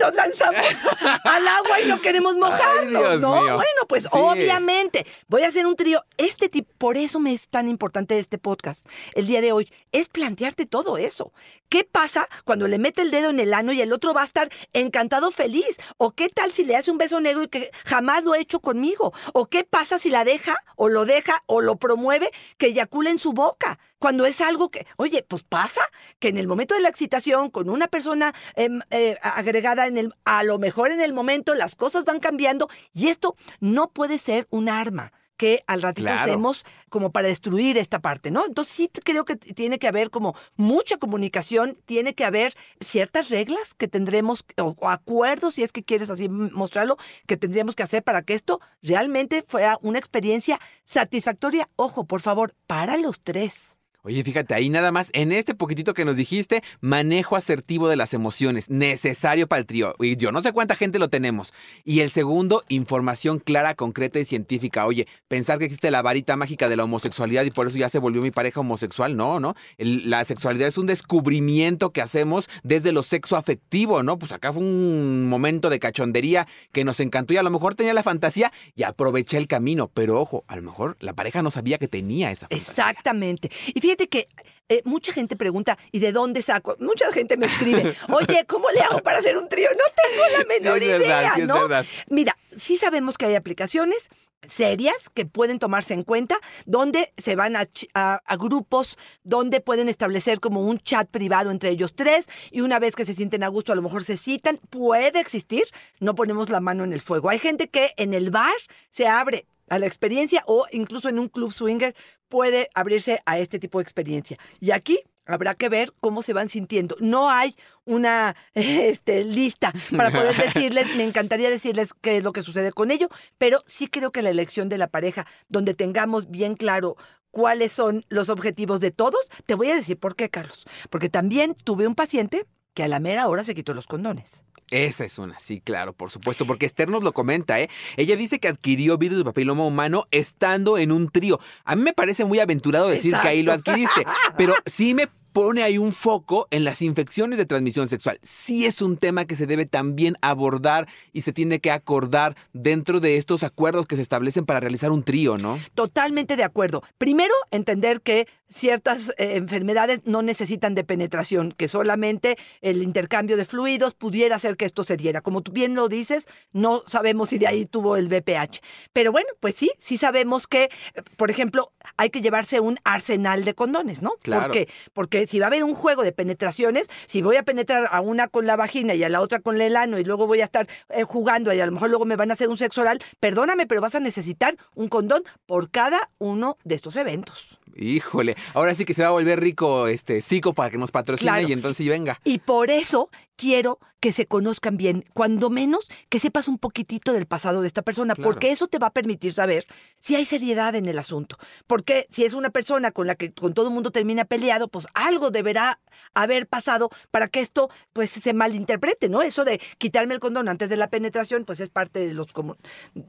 Nos 0.00 0.14
lanzamos 0.14 0.56
al 1.24 1.48
agua 1.48 1.80
y 1.80 1.86
no 1.88 2.00
queremos 2.00 2.36
mojarnos, 2.36 3.20
¿no? 3.20 3.40
mío. 3.42 3.54
Bueno, 3.56 3.82
pues 3.88 4.04
Sí. 4.04 4.08
obviamente 4.12 5.06
voy 5.28 5.42
a 5.42 5.48
hacer 5.48 5.66
un 5.66 5.76
trío. 5.76 6.02
Este 6.16 6.48
tipo, 6.48 6.72
por 6.78 6.96
eso 6.96 7.20
me 7.20 7.32
es 7.32 7.48
tan 7.48 7.68
importante 7.68 8.18
este 8.18 8.38
podcast 8.38 8.86
el 9.14 9.26
día 9.26 9.40
de 9.40 9.52
hoy, 9.52 9.68
es 9.92 10.08
plantearte 10.08 10.66
todo 10.66 10.96
eso. 10.96 11.32
¿Qué 11.68 11.84
pasa 11.84 12.28
cuando 12.44 12.68
le 12.68 12.78
mete 12.78 13.02
el 13.02 13.10
dedo 13.10 13.30
en 13.30 13.40
el 13.40 13.52
ano 13.54 13.72
y 13.72 13.80
el 13.80 13.92
otro 13.92 14.14
va 14.14 14.22
a 14.22 14.26
estar 14.26 14.50
encantado 14.72 15.30
feliz? 15.30 15.78
¿O 15.98 16.12
qué 16.12 16.28
tal 16.28 16.52
si 16.52 16.64
le 16.64 16.76
hace 16.76 16.90
un 16.90 16.98
beso 16.98 17.20
negro 17.20 17.42
y 17.44 17.48
que 17.48 17.70
jamás 17.84 18.24
lo 18.24 18.32
ha 18.32 18.38
hecho 18.38 18.60
conmigo? 18.60 19.12
¿O 19.34 19.46
qué 19.46 19.64
pasa 19.64 19.98
si 19.98 20.08
la 20.10 20.24
deja 20.24 20.56
o 20.76 20.88
lo 20.88 21.04
deja 21.04 21.42
o 21.46 21.60
lo 21.60 21.76
promueve 21.76 22.30
que 22.58 22.66
eyacula 22.68 23.10
en 23.10 23.18
su 23.18 23.32
boca? 23.32 23.78
Cuando 24.02 24.26
es 24.26 24.40
algo 24.40 24.68
que, 24.68 24.84
oye, 24.96 25.24
pues 25.28 25.44
pasa 25.44 25.80
que 26.18 26.26
en 26.26 26.36
el 26.36 26.48
momento 26.48 26.74
de 26.74 26.80
la 26.80 26.88
excitación 26.88 27.50
con 27.50 27.70
una 27.70 27.86
persona 27.86 28.34
em, 28.56 28.80
eh, 28.90 29.16
agregada 29.22 29.86
en 29.86 29.96
el, 29.96 30.12
a 30.24 30.42
lo 30.42 30.58
mejor 30.58 30.90
en 30.90 31.00
el 31.00 31.12
momento 31.12 31.54
las 31.54 31.76
cosas 31.76 32.04
van 32.04 32.18
cambiando 32.18 32.68
y 32.92 33.06
esto 33.06 33.36
no 33.60 33.92
puede 33.92 34.18
ser 34.18 34.48
un 34.50 34.68
arma 34.68 35.12
que 35.36 35.62
al 35.68 35.82
ratito 35.82 36.06
Claro. 36.06 36.22
usemos 36.22 36.64
como 36.88 37.12
para 37.12 37.28
destruir 37.28 37.78
esta 37.78 38.00
parte, 38.00 38.32
¿no? 38.32 38.44
Entonces 38.44 38.74
sí 38.74 38.90
creo 39.04 39.24
que 39.24 39.36
tiene 39.36 39.78
que 39.78 39.86
haber 39.86 40.10
como 40.10 40.34
mucha 40.56 40.96
comunicación, 40.96 41.78
tiene 41.86 42.14
que 42.14 42.24
haber 42.24 42.54
ciertas 42.84 43.30
reglas 43.30 43.72
que 43.72 43.86
tendremos, 43.86 44.44
o, 44.58 44.74
o 44.80 44.88
acuerdos, 44.88 45.54
si 45.54 45.62
es 45.62 45.70
que 45.70 45.84
quieres 45.84 46.10
así 46.10 46.28
mostrarlo, 46.28 46.96
que 47.28 47.36
tendríamos 47.36 47.76
que 47.76 47.84
hacer 47.84 48.02
para 48.02 48.22
que 48.22 48.34
esto 48.34 48.60
realmente 48.82 49.44
fuera 49.46 49.78
una 49.80 50.00
experiencia 50.00 50.60
satisfactoria. 50.86 51.68
Ojo, 51.76 52.04
por 52.04 52.20
favor, 52.20 52.54
para 52.66 52.96
los 52.96 53.20
tres. 53.20 53.76
Oye, 54.04 54.24
fíjate, 54.24 54.52
ahí 54.52 54.68
nada 54.68 54.90
más, 54.90 55.10
en 55.12 55.30
este 55.30 55.54
poquitito 55.54 55.94
que 55.94 56.04
nos 56.04 56.16
dijiste, 56.16 56.64
manejo 56.80 57.36
asertivo 57.36 57.88
de 57.88 57.94
las 57.94 58.14
emociones, 58.14 58.68
necesario 58.68 59.46
para 59.46 59.60
el 59.60 59.66
trío. 59.66 59.94
Y 60.00 60.16
yo 60.16 60.32
no 60.32 60.42
sé 60.42 60.50
cuánta 60.50 60.74
gente 60.74 60.98
lo 60.98 61.08
tenemos. 61.08 61.54
Y 61.84 62.00
el 62.00 62.10
segundo, 62.10 62.64
información 62.68 63.38
clara, 63.38 63.76
concreta 63.76 64.18
y 64.18 64.24
científica. 64.24 64.86
Oye, 64.86 65.06
pensar 65.28 65.60
que 65.60 65.66
existe 65.66 65.92
la 65.92 66.02
varita 66.02 66.34
mágica 66.34 66.68
de 66.68 66.74
la 66.74 66.82
homosexualidad 66.82 67.44
y 67.44 67.52
por 67.52 67.68
eso 67.68 67.78
ya 67.78 67.88
se 67.88 68.00
volvió 68.00 68.22
mi 68.22 68.32
pareja 68.32 68.58
homosexual, 68.58 69.16
no, 69.16 69.38
¿no? 69.38 69.54
La 69.78 70.24
sexualidad 70.24 70.66
es 70.66 70.78
un 70.78 70.86
descubrimiento 70.86 71.90
que 71.90 72.02
hacemos 72.02 72.48
desde 72.64 72.90
lo 72.90 73.04
sexo 73.04 73.36
afectivo, 73.36 74.02
¿no? 74.02 74.18
Pues 74.18 74.32
acá 74.32 74.52
fue 74.52 74.64
un 74.64 75.28
momento 75.28 75.70
de 75.70 75.78
cachondería 75.78 76.48
que 76.72 76.82
nos 76.82 76.98
encantó 76.98 77.34
y 77.34 77.36
a 77.36 77.44
lo 77.44 77.50
mejor 77.50 77.76
tenía 77.76 77.94
la 77.94 78.02
fantasía 78.02 78.52
y 78.74 78.82
aproveché 78.82 79.36
el 79.36 79.46
camino. 79.46 79.92
Pero 79.94 80.20
ojo, 80.20 80.42
a 80.48 80.56
lo 80.56 80.62
mejor 80.62 80.96
la 80.98 81.12
pareja 81.12 81.40
no 81.40 81.52
sabía 81.52 81.78
que 81.78 81.86
tenía 81.86 82.32
esa 82.32 82.48
fantasía. 82.48 82.72
Exactamente. 82.72 83.48
Y 83.72 83.80
fíjate 83.80 83.91
Fíjate 83.92 84.08
que 84.08 84.26
eh, 84.70 84.80
mucha 84.86 85.12
gente 85.12 85.36
pregunta, 85.36 85.76
¿y 85.90 85.98
de 85.98 86.12
dónde 86.12 86.40
saco? 86.40 86.76
Mucha 86.80 87.12
gente 87.12 87.36
me 87.36 87.44
escribe, 87.44 87.94
oye, 88.08 88.46
¿cómo 88.46 88.70
le 88.70 88.80
hago 88.80 89.00
para 89.00 89.18
hacer 89.18 89.36
un 89.36 89.46
trío? 89.50 89.68
No 89.72 89.84
tengo 90.02 90.38
la 90.38 90.44
menor 90.46 90.78
Sí, 90.78 90.84
es 90.86 90.98
verdad, 90.98 91.20
idea, 91.20 91.34
sí, 91.34 91.40
es 91.42 91.46
¿no? 91.48 91.60
verdad. 91.60 91.84
Mira, 92.08 92.38
sí 92.56 92.78
sabemos 92.78 93.18
que 93.18 93.26
hay 93.26 93.34
aplicaciones 93.34 94.08
serias 94.48 94.96
que 95.12 95.26
pueden 95.26 95.58
tomarse 95.58 95.92
en 95.92 96.04
cuenta, 96.04 96.38
donde 96.64 97.12
se 97.18 97.36
van 97.36 97.54
a, 97.54 97.64
a- 97.94 98.20
a 98.24 98.36
grupos, 98.36 98.96
donde 99.24 99.60
pueden 99.60 99.90
establecer 99.90 100.40
como 100.40 100.62
un 100.66 100.78
chat 100.78 101.06
privado 101.10 101.50
entre 101.50 101.68
ellos 101.70 101.94
tres, 101.94 102.26
y 102.50 102.62
una 102.62 102.78
vez 102.78 102.96
que 102.96 103.04
se 103.04 103.14
sienten 103.14 103.44
a 103.44 103.48
gusto, 103.48 103.72
a 103.72 103.76
lo 103.76 103.82
mejor 103.82 104.04
se 104.04 104.16
citan, 104.16 104.58
puede 104.70 105.20
existir, 105.20 105.64
no 106.00 106.14
ponemos 106.14 106.48
la 106.48 106.60
mano 106.60 106.82
en 106.82 106.94
el 106.94 107.02
fuego. 107.02 107.28
Hay 107.28 107.38
gente 107.38 107.68
que 107.68 107.92
en 107.98 108.14
el 108.14 108.30
bar 108.30 108.54
se 108.90 109.06
abre 109.06 109.46
a 109.72 109.78
la 109.78 109.86
experiencia 109.86 110.44
o 110.46 110.66
incluso 110.70 111.08
en 111.08 111.18
un 111.18 111.30
club 111.30 111.50
swinger 111.50 111.94
puede 112.28 112.68
abrirse 112.74 113.22
a 113.24 113.38
este 113.38 113.58
tipo 113.58 113.78
de 113.78 113.82
experiencia. 113.84 114.36
Y 114.60 114.70
aquí 114.70 115.00
habrá 115.24 115.54
que 115.54 115.70
ver 115.70 115.94
cómo 115.98 116.20
se 116.20 116.34
van 116.34 116.50
sintiendo. 116.50 116.94
No 117.00 117.30
hay 117.30 117.56
una 117.86 118.36
este, 118.54 119.24
lista 119.24 119.72
para 119.96 120.10
poder 120.10 120.36
decirles, 120.54 120.94
me 120.94 121.04
encantaría 121.04 121.48
decirles 121.48 121.94
qué 122.02 122.18
es 122.18 122.22
lo 122.22 122.34
que 122.34 122.42
sucede 122.42 122.70
con 122.70 122.90
ello, 122.90 123.08
pero 123.38 123.62
sí 123.64 123.86
creo 123.88 124.12
que 124.12 124.20
la 124.20 124.28
elección 124.28 124.68
de 124.68 124.76
la 124.76 124.88
pareja, 124.88 125.26
donde 125.48 125.72
tengamos 125.72 126.30
bien 126.30 126.54
claro 126.54 126.98
cuáles 127.30 127.72
son 127.72 128.04
los 128.10 128.28
objetivos 128.28 128.82
de 128.82 128.90
todos, 128.90 129.26
te 129.46 129.54
voy 129.54 129.70
a 129.70 129.74
decir 129.74 129.98
por 129.98 130.16
qué, 130.16 130.28
Carlos. 130.28 130.66
Porque 130.90 131.08
también 131.08 131.54
tuve 131.64 131.86
un 131.86 131.94
paciente 131.94 132.44
que 132.74 132.82
a 132.82 132.88
la 132.88 133.00
mera 133.00 133.26
hora 133.26 133.42
se 133.42 133.54
quitó 133.54 133.72
los 133.72 133.86
condones. 133.86 134.44
Esa 134.72 135.04
es 135.04 135.18
una, 135.18 135.38
sí, 135.38 135.60
claro, 135.60 135.92
por 135.92 136.10
supuesto, 136.10 136.46
porque 136.46 136.64
Esther 136.64 136.88
nos 136.88 137.02
lo 137.02 137.12
comenta, 137.12 137.60
¿eh? 137.60 137.68
Ella 137.98 138.16
dice 138.16 138.38
que 138.38 138.48
adquirió 138.48 138.96
virus 138.96 139.18
de 139.18 139.24
papiloma 139.24 139.66
humano 139.66 140.06
estando 140.10 140.78
en 140.78 140.92
un 140.92 141.10
trío. 141.10 141.38
A 141.66 141.76
mí 141.76 141.82
me 141.82 141.92
parece 141.92 142.24
muy 142.24 142.40
aventurado 142.40 142.88
decir 142.88 143.14
que 143.20 143.28
ahí 143.28 143.42
lo 143.42 143.52
adquiriste, 143.52 144.06
pero 144.38 144.54
sí 144.64 144.94
me 144.94 145.08
pone 145.32 145.62
ahí 145.62 145.78
un 145.78 145.92
foco 145.92 146.46
en 146.50 146.64
las 146.64 146.82
infecciones 146.82 147.38
de 147.38 147.46
transmisión 147.46 147.88
sexual. 147.88 148.18
Sí 148.22 148.66
es 148.66 148.82
un 148.82 148.96
tema 148.96 149.24
que 149.24 149.36
se 149.36 149.46
debe 149.46 149.66
también 149.66 150.16
abordar 150.20 150.88
y 151.12 151.22
se 151.22 151.32
tiene 151.32 151.60
que 151.60 151.70
acordar 151.70 152.36
dentro 152.52 153.00
de 153.00 153.16
estos 153.16 153.42
acuerdos 153.42 153.86
que 153.86 153.96
se 153.96 154.02
establecen 154.02 154.46
para 154.46 154.60
realizar 154.60 154.90
un 154.90 155.02
trío, 155.02 155.38
¿no? 155.38 155.58
Totalmente 155.74 156.36
de 156.36 156.44
acuerdo. 156.44 156.82
Primero, 156.98 157.34
entender 157.50 158.00
que 158.00 158.28
ciertas 158.48 159.10
eh, 159.16 159.36
enfermedades 159.36 160.00
no 160.04 160.22
necesitan 160.22 160.74
de 160.74 160.84
penetración, 160.84 161.52
que 161.52 161.68
solamente 161.68 162.36
el 162.60 162.82
intercambio 162.82 163.36
de 163.36 163.44
fluidos 163.44 163.94
pudiera 163.94 164.36
hacer 164.36 164.56
que 164.56 164.66
esto 164.66 164.84
se 164.84 164.96
diera. 164.96 165.22
Como 165.22 165.40
tú 165.40 165.52
bien 165.52 165.74
lo 165.74 165.88
dices, 165.88 166.26
no 166.52 166.82
sabemos 166.86 167.30
si 167.30 167.38
de 167.38 167.46
ahí 167.46 167.64
tuvo 167.64 167.96
el 167.96 168.08
BPH. 168.08 168.60
Pero 168.92 169.12
bueno, 169.12 169.28
pues 169.40 169.54
sí, 169.54 169.70
sí 169.78 169.96
sabemos 169.96 170.46
que, 170.46 170.64
eh, 170.64 170.70
por 171.16 171.30
ejemplo, 171.30 171.72
hay 171.96 172.10
que 172.10 172.20
llevarse 172.20 172.60
un 172.60 172.78
arsenal 172.84 173.44
de 173.44 173.54
condones, 173.54 174.02
¿no? 174.02 174.12
Claro. 174.22 174.42
¿Por 174.42 174.52
qué? 174.52 174.68
Porque 174.92 175.21
si 175.26 175.38
va 175.38 175.46
a 175.46 175.48
haber 175.48 175.64
un 175.64 175.74
juego 175.74 176.02
de 176.02 176.12
penetraciones, 176.12 176.88
si 177.06 177.22
voy 177.22 177.36
a 177.36 177.42
penetrar 177.42 177.88
a 177.90 178.00
una 178.00 178.28
con 178.28 178.46
la 178.46 178.56
vagina 178.56 178.94
y 178.94 179.04
a 179.04 179.08
la 179.08 179.20
otra 179.20 179.40
con 179.40 179.60
el 179.60 179.76
ano 179.76 179.98
y 179.98 180.04
luego 180.04 180.26
voy 180.26 180.40
a 180.40 180.44
estar 180.44 180.66
eh, 180.90 181.04
jugando 181.04 181.52
y 181.52 181.60
a 181.60 181.66
lo 181.66 181.72
mejor 181.72 181.90
luego 181.90 182.04
me 182.04 182.16
van 182.16 182.30
a 182.30 182.34
hacer 182.34 182.48
un 182.48 182.56
sexo 182.56 182.80
oral, 182.80 183.00
perdóname, 183.20 183.66
pero 183.66 183.80
vas 183.80 183.94
a 183.94 184.00
necesitar 184.00 184.56
un 184.74 184.88
condón 184.88 185.22
por 185.46 185.70
cada 185.70 186.10
uno 186.18 186.56
de 186.64 186.74
estos 186.74 186.96
eventos. 186.96 187.61
Híjole, 187.76 188.36
ahora 188.54 188.74
sí 188.74 188.84
que 188.84 188.94
se 188.94 189.02
va 189.02 189.08
a 189.08 189.12
volver 189.12 189.40
rico 189.40 189.86
este 189.86 190.20
Zico 190.22 190.52
para 190.52 190.70
que 190.70 190.78
nos 190.78 190.90
patrocine 190.90 191.30
Claro. 191.30 191.48
y 191.48 191.52
entonces 191.52 191.86
venga. 191.86 192.20
Y 192.24 192.38
por 192.38 192.70
eso 192.70 193.08
quiero 193.36 193.78
que 193.98 194.12
se 194.12 194.26
conozcan 194.26 194.76
bien, 194.76 195.04
cuando 195.14 195.48
menos 195.48 195.88
que 196.08 196.18
sepas 196.18 196.48
un 196.48 196.58
poquitito 196.58 197.12
del 197.12 197.26
pasado 197.26 197.60
de 197.60 197.68
esta 197.68 197.82
persona, 197.82 198.14
Claro. 198.14 198.30
porque 198.30 198.50
eso 198.50 198.66
te 198.66 198.78
va 198.78 198.88
a 198.88 198.92
permitir 198.92 199.32
saber 199.32 199.64
si 200.00 200.16
hay 200.16 200.24
seriedad 200.24 200.74
en 200.74 200.86
el 200.86 200.98
asunto. 200.98 201.36
Porque 201.68 202.06
si 202.10 202.24
es 202.24 202.34
una 202.34 202.50
persona 202.50 202.90
con 202.90 203.06
la 203.06 203.14
que 203.14 203.32
con 203.32 203.54
todo 203.54 203.68
el 203.68 203.74
mundo 203.74 203.90
termina 203.92 204.24
peleado, 204.24 204.68
pues 204.68 204.86
algo 204.94 205.30
deberá 205.30 205.80
haber 206.14 206.46
pasado 206.48 206.90
para 207.10 207.28
que 207.28 207.40
esto 207.40 207.70
pues 207.92 208.10
se 208.10 208.32
malinterprete, 208.34 209.08
¿no? 209.08 209.22
Eso 209.22 209.44
de 209.44 209.60
quitarme 209.78 210.14
el 210.14 210.20
condón 210.20 210.48
antes 210.48 210.68
de 210.68 210.76
la 210.76 210.90
penetración, 210.90 211.44
pues 211.44 211.60
es 211.60 211.68
parte 211.70 212.06
de 212.06 212.12
los 212.12 212.26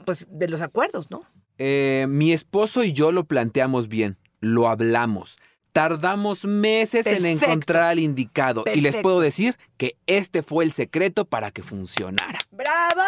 pues 0.05 0.27
de 0.29 0.47
los 0.47 0.61
acuerdos, 0.61 1.09
¿no? 1.09 1.23
Eh, 1.57 2.05
mi 2.09 2.33
esposo 2.33 2.83
y 2.83 2.93
yo 2.93 3.11
lo 3.11 3.25
planteamos 3.25 3.87
bien, 3.87 4.17
lo 4.43 4.67
hablamos. 4.67 5.37
Tardamos 5.73 6.45
meses 6.45 7.07
en 7.07 7.25
encontrar 7.25 7.83
al 7.83 7.99
indicado 7.99 8.63
y 8.73 8.81
les 8.81 8.95
puedo 8.97 9.19
decir 9.19 9.57
que 9.77 9.97
este 10.05 10.43
fue 10.43 10.63
el 10.63 10.71
secreto 10.71 11.25
para 11.25 11.49
que 11.49 11.63
funcionara. 11.63 12.39
¡Bravo! 12.51 13.01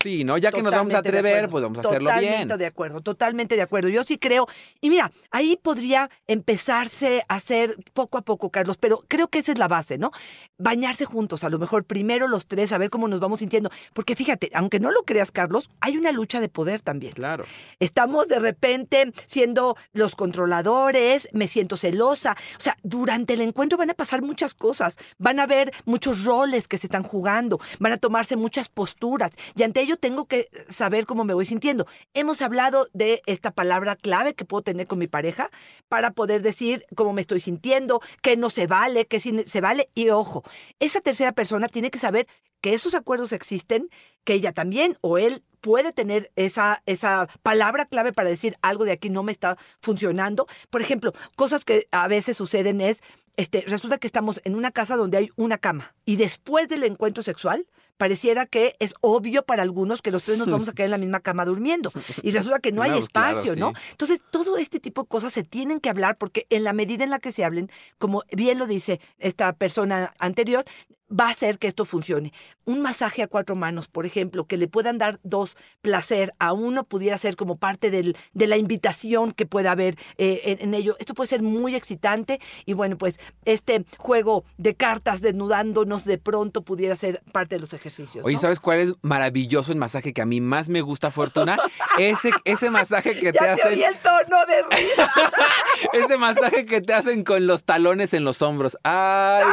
Sí, 0.00 0.24
¿no? 0.24 0.38
Ya 0.38 0.52
que 0.52 0.62
nos 0.62 0.72
vamos 0.72 0.94
a 0.94 0.98
Totalmente 0.98 1.28
atrever, 1.28 1.50
pues 1.50 1.62
vamos 1.62 1.78
a 1.78 1.80
hacerlo 1.82 2.08
Totalmente 2.10 2.46
bien. 2.46 2.58
de 2.58 2.66
acuerdo, 2.66 3.00
totalmente 3.00 3.56
de 3.56 3.62
acuerdo. 3.62 3.88
Yo 3.88 4.04
sí 4.04 4.16
creo. 4.16 4.46
Y 4.80 4.90
mira, 4.90 5.10
ahí 5.32 5.58
podría 5.60 6.08
empezarse 6.28 7.24
a 7.28 7.34
hacer 7.34 7.76
poco 7.92 8.16
a 8.16 8.22
poco, 8.22 8.48
Carlos, 8.50 8.76
pero 8.78 9.04
creo 9.08 9.26
que 9.28 9.40
esa 9.40 9.52
es 9.52 9.58
la 9.58 9.66
base, 9.66 9.98
¿no? 9.98 10.12
Bañarse 10.56 11.04
juntos, 11.04 11.42
a 11.42 11.48
lo 11.48 11.58
mejor 11.58 11.84
primero 11.84 12.28
los 12.28 12.46
tres, 12.46 12.70
a 12.72 12.78
ver 12.78 12.90
cómo 12.90 13.08
nos 13.08 13.18
vamos 13.18 13.40
sintiendo. 13.40 13.70
Porque 13.92 14.14
fíjate, 14.14 14.50
aunque 14.54 14.78
no 14.78 14.92
lo 14.92 15.02
creas, 15.02 15.32
Carlos, 15.32 15.68
hay 15.80 15.96
una 15.96 16.12
lucha 16.12 16.40
de 16.40 16.48
poder 16.48 16.80
también. 16.80 17.12
Claro. 17.12 17.44
Estamos 17.80 18.28
de 18.28 18.38
repente 18.38 19.12
siendo 19.26 19.76
los 19.92 20.14
controladores, 20.14 21.28
me 21.32 21.48
siento 21.48 21.76
O 22.10 22.16
sea, 22.16 22.36
durante 22.82 23.34
el 23.34 23.40
encuentro 23.40 23.78
van 23.78 23.90
a 23.90 23.94
pasar 23.94 24.22
muchas 24.22 24.54
cosas, 24.54 24.96
van 25.18 25.40
a 25.40 25.44
haber 25.44 25.72
muchos 25.84 26.24
roles 26.24 26.68
que 26.68 26.78
se 26.78 26.86
están 26.86 27.02
jugando, 27.02 27.60
van 27.78 27.92
a 27.92 27.98
tomarse 27.98 28.36
muchas 28.36 28.68
posturas. 28.68 29.32
Y 29.56 29.62
ante 29.62 29.80
ello 29.80 29.96
tengo 29.96 30.26
que 30.26 30.48
saber 30.68 31.06
cómo 31.06 31.24
me 31.24 31.34
voy 31.34 31.46
sintiendo. 31.46 31.86
Hemos 32.14 32.42
hablado 32.42 32.88
de 32.92 33.22
esta 33.26 33.50
palabra 33.50 33.96
clave 33.96 34.34
que 34.34 34.44
puedo 34.44 34.62
tener 34.62 34.86
con 34.86 34.98
mi 34.98 35.06
pareja 35.06 35.50
para 35.88 36.12
poder 36.12 36.42
decir 36.42 36.84
cómo 36.94 37.12
me 37.12 37.20
estoy 37.20 37.40
sintiendo, 37.40 38.00
qué 38.22 38.36
no 38.36 38.50
se 38.50 38.66
vale, 38.66 39.06
qué 39.06 39.20
sí 39.20 39.44
se 39.46 39.60
vale. 39.60 39.90
Y 39.94 40.10
ojo, 40.10 40.42
esa 40.80 41.00
tercera 41.00 41.32
persona 41.32 41.68
tiene 41.68 41.90
que 41.90 41.98
saber 41.98 42.26
que 42.64 42.72
esos 42.72 42.94
acuerdos 42.94 43.32
existen, 43.32 43.90
que 44.24 44.32
ella 44.32 44.52
también 44.52 44.96
o 45.02 45.18
él 45.18 45.42
puede 45.60 45.92
tener 45.92 46.32
esa, 46.34 46.82
esa 46.86 47.28
palabra 47.42 47.84
clave 47.84 48.14
para 48.14 48.30
decir 48.30 48.56
algo 48.62 48.86
de 48.86 48.92
aquí 48.92 49.10
no 49.10 49.22
me 49.22 49.32
está 49.32 49.58
funcionando. 49.82 50.46
Por 50.70 50.80
ejemplo, 50.80 51.12
cosas 51.36 51.66
que 51.66 51.88
a 51.90 52.08
veces 52.08 52.38
suceden 52.38 52.80
es, 52.80 53.02
este, 53.36 53.66
resulta 53.68 53.98
que 53.98 54.06
estamos 54.06 54.40
en 54.44 54.54
una 54.54 54.70
casa 54.70 54.96
donde 54.96 55.18
hay 55.18 55.30
una 55.36 55.58
cama 55.58 55.94
y 56.06 56.16
después 56.16 56.66
del 56.68 56.84
encuentro 56.84 57.22
sexual 57.22 57.66
pareciera 57.98 58.46
que 58.46 58.76
es 58.78 58.94
obvio 59.02 59.44
para 59.44 59.62
algunos 59.62 60.00
que 60.00 60.10
los 60.10 60.22
tres 60.22 60.38
nos 60.38 60.50
vamos 60.50 60.68
a 60.70 60.72
quedar 60.72 60.86
en 60.86 60.92
la 60.92 60.98
misma 60.98 61.20
cama 61.20 61.44
durmiendo 61.44 61.92
y 62.22 62.30
resulta 62.30 62.60
que 62.60 62.72
no 62.72 62.82
hay 62.82 62.90
claro, 62.90 63.04
espacio, 63.04 63.56
¿no? 63.56 63.74
Entonces, 63.90 64.20
todo 64.30 64.56
este 64.56 64.80
tipo 64.80 65.02
de 65.02 65.08
cosas 65.08 65.34
se 65.34 65.44
tienen 65.44 65.80
que 65.80 65.90
hablar 65.90 66.16
porque 66.16 66.46
en 66.48 66.64
la 66.64 66.72
medida 66.72 67.04
en 67.04 67.10
la 67.10 67.18
que 67.18 67.30
se 67.30 67.44
hablen, 67.44 67.70
como 67.98 68.22
bien 68.32 68.58
lo 68.58 68.66
dice 68.66 69.00
esta 69.18 69.52
persona 69.52 70.14
anterior, 70.18 70.64
va 71.10 71.28
a 71.28 71.30
hacer 71.30 71.58
que 71.58 71.66
esto 71.66 71.84
funcione. 71.84 72.32
Un 72.64 72.80
masaje 72.80 73.22
a 73.22 73.26
cuatro 73.26 73.56
manos, 73.56 73.88
por 73.88 74.06
ejemplo, 74.06 74.46
que 74.46 74.56
le 74.56 74.68
puedan 74.68 74.98
dar 74.98 75.20
dos 75.22 75.56
placer 75.82 76.34
a 76.38 76.52
uno, 76.52 76.84
pudiera 76.84 77.18
ser 77.18 77.36
como 77.36 77.56
parte 77.56 77.90
del, 77.90 78.16
de 78.32 78.46
la 78.46 78.56
invitación 78.56 79.32
que 79.32 79.46
pueda 79.46 79.72
haber 79.72 79.96
eh, 80.18 80.40
en, 80.44 80.68
en 80.68 80.74
ello. 80.74 80.96
Esto 80.98 81.14
puede 81.14 81.28
ser 81.28 81.42
muy 81.42 81.74
excitante 81.74 82.40
y 82.64 82.72
bueno, 82.72 82.96
pues 82.96 83.20
este 83.44 83.84
juego 83.98 84.44
de 84.56 84.74
cartas 84.74 85.20
desnudándonos 85.20 86.04
de 86.04 86.18
pronto 86.18 86.62
pudiera 86.62 86.96
ser 86.96 87.22
parte 87.32 87.56
de 87.56 87.60
los 87.60 87.72
ejercicios. 87.72 88.24
Oye, 88.24 88.36
¿no? 88.36 88.40
¿sabes 88.40 88.60
cuál 88.60 88.78
es 88.78 88.94
maravilloso 89.02 89.72
el 89.72 89.78
masaje 89.78 90.12
que 90.12 90.22
a 90.22 90.26
mí 90.26 90.40
más 90.40 90.68
me 90.68 90.80
gusta, 90.80 91.10
Fortuna? 91.10 91.58
ese, 91.98 92.30
ese 92.44 92.70
masaje 92.70 93.14
que 93.14 93.32
te 93.32 93.38
ya 93.38 93.56
te 93.56 93.62
hacen. 93.62 93.82
el 93.82 93.96
tono 93.98 94.46
de 94.46 94.62
risa. 94.76 95.10
Ese 95.92 96.16
masaje 96.16 96.66
que 96.66 96.80
te 96.80 96.94
hacen 96.94 97.24
con 97.24 97.46
los 97.46 97.64
talones 97.64 98.14
en 98.14 98.24
los 98.24 98.42
hombros. 98.42 98.78
¡Ay! 98.82 99.44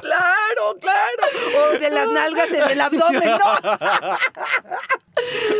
Claro, 0.00 0.76
claro. 0.80 1.22
O 1.74 1.78
de 1.78 1.90
las 1.90 2.08
nalgas 2.08 2.50
en 2.50 2.70
el 2.70 2.80
abdomen, 2.80 3.30
no. 3.38 3.50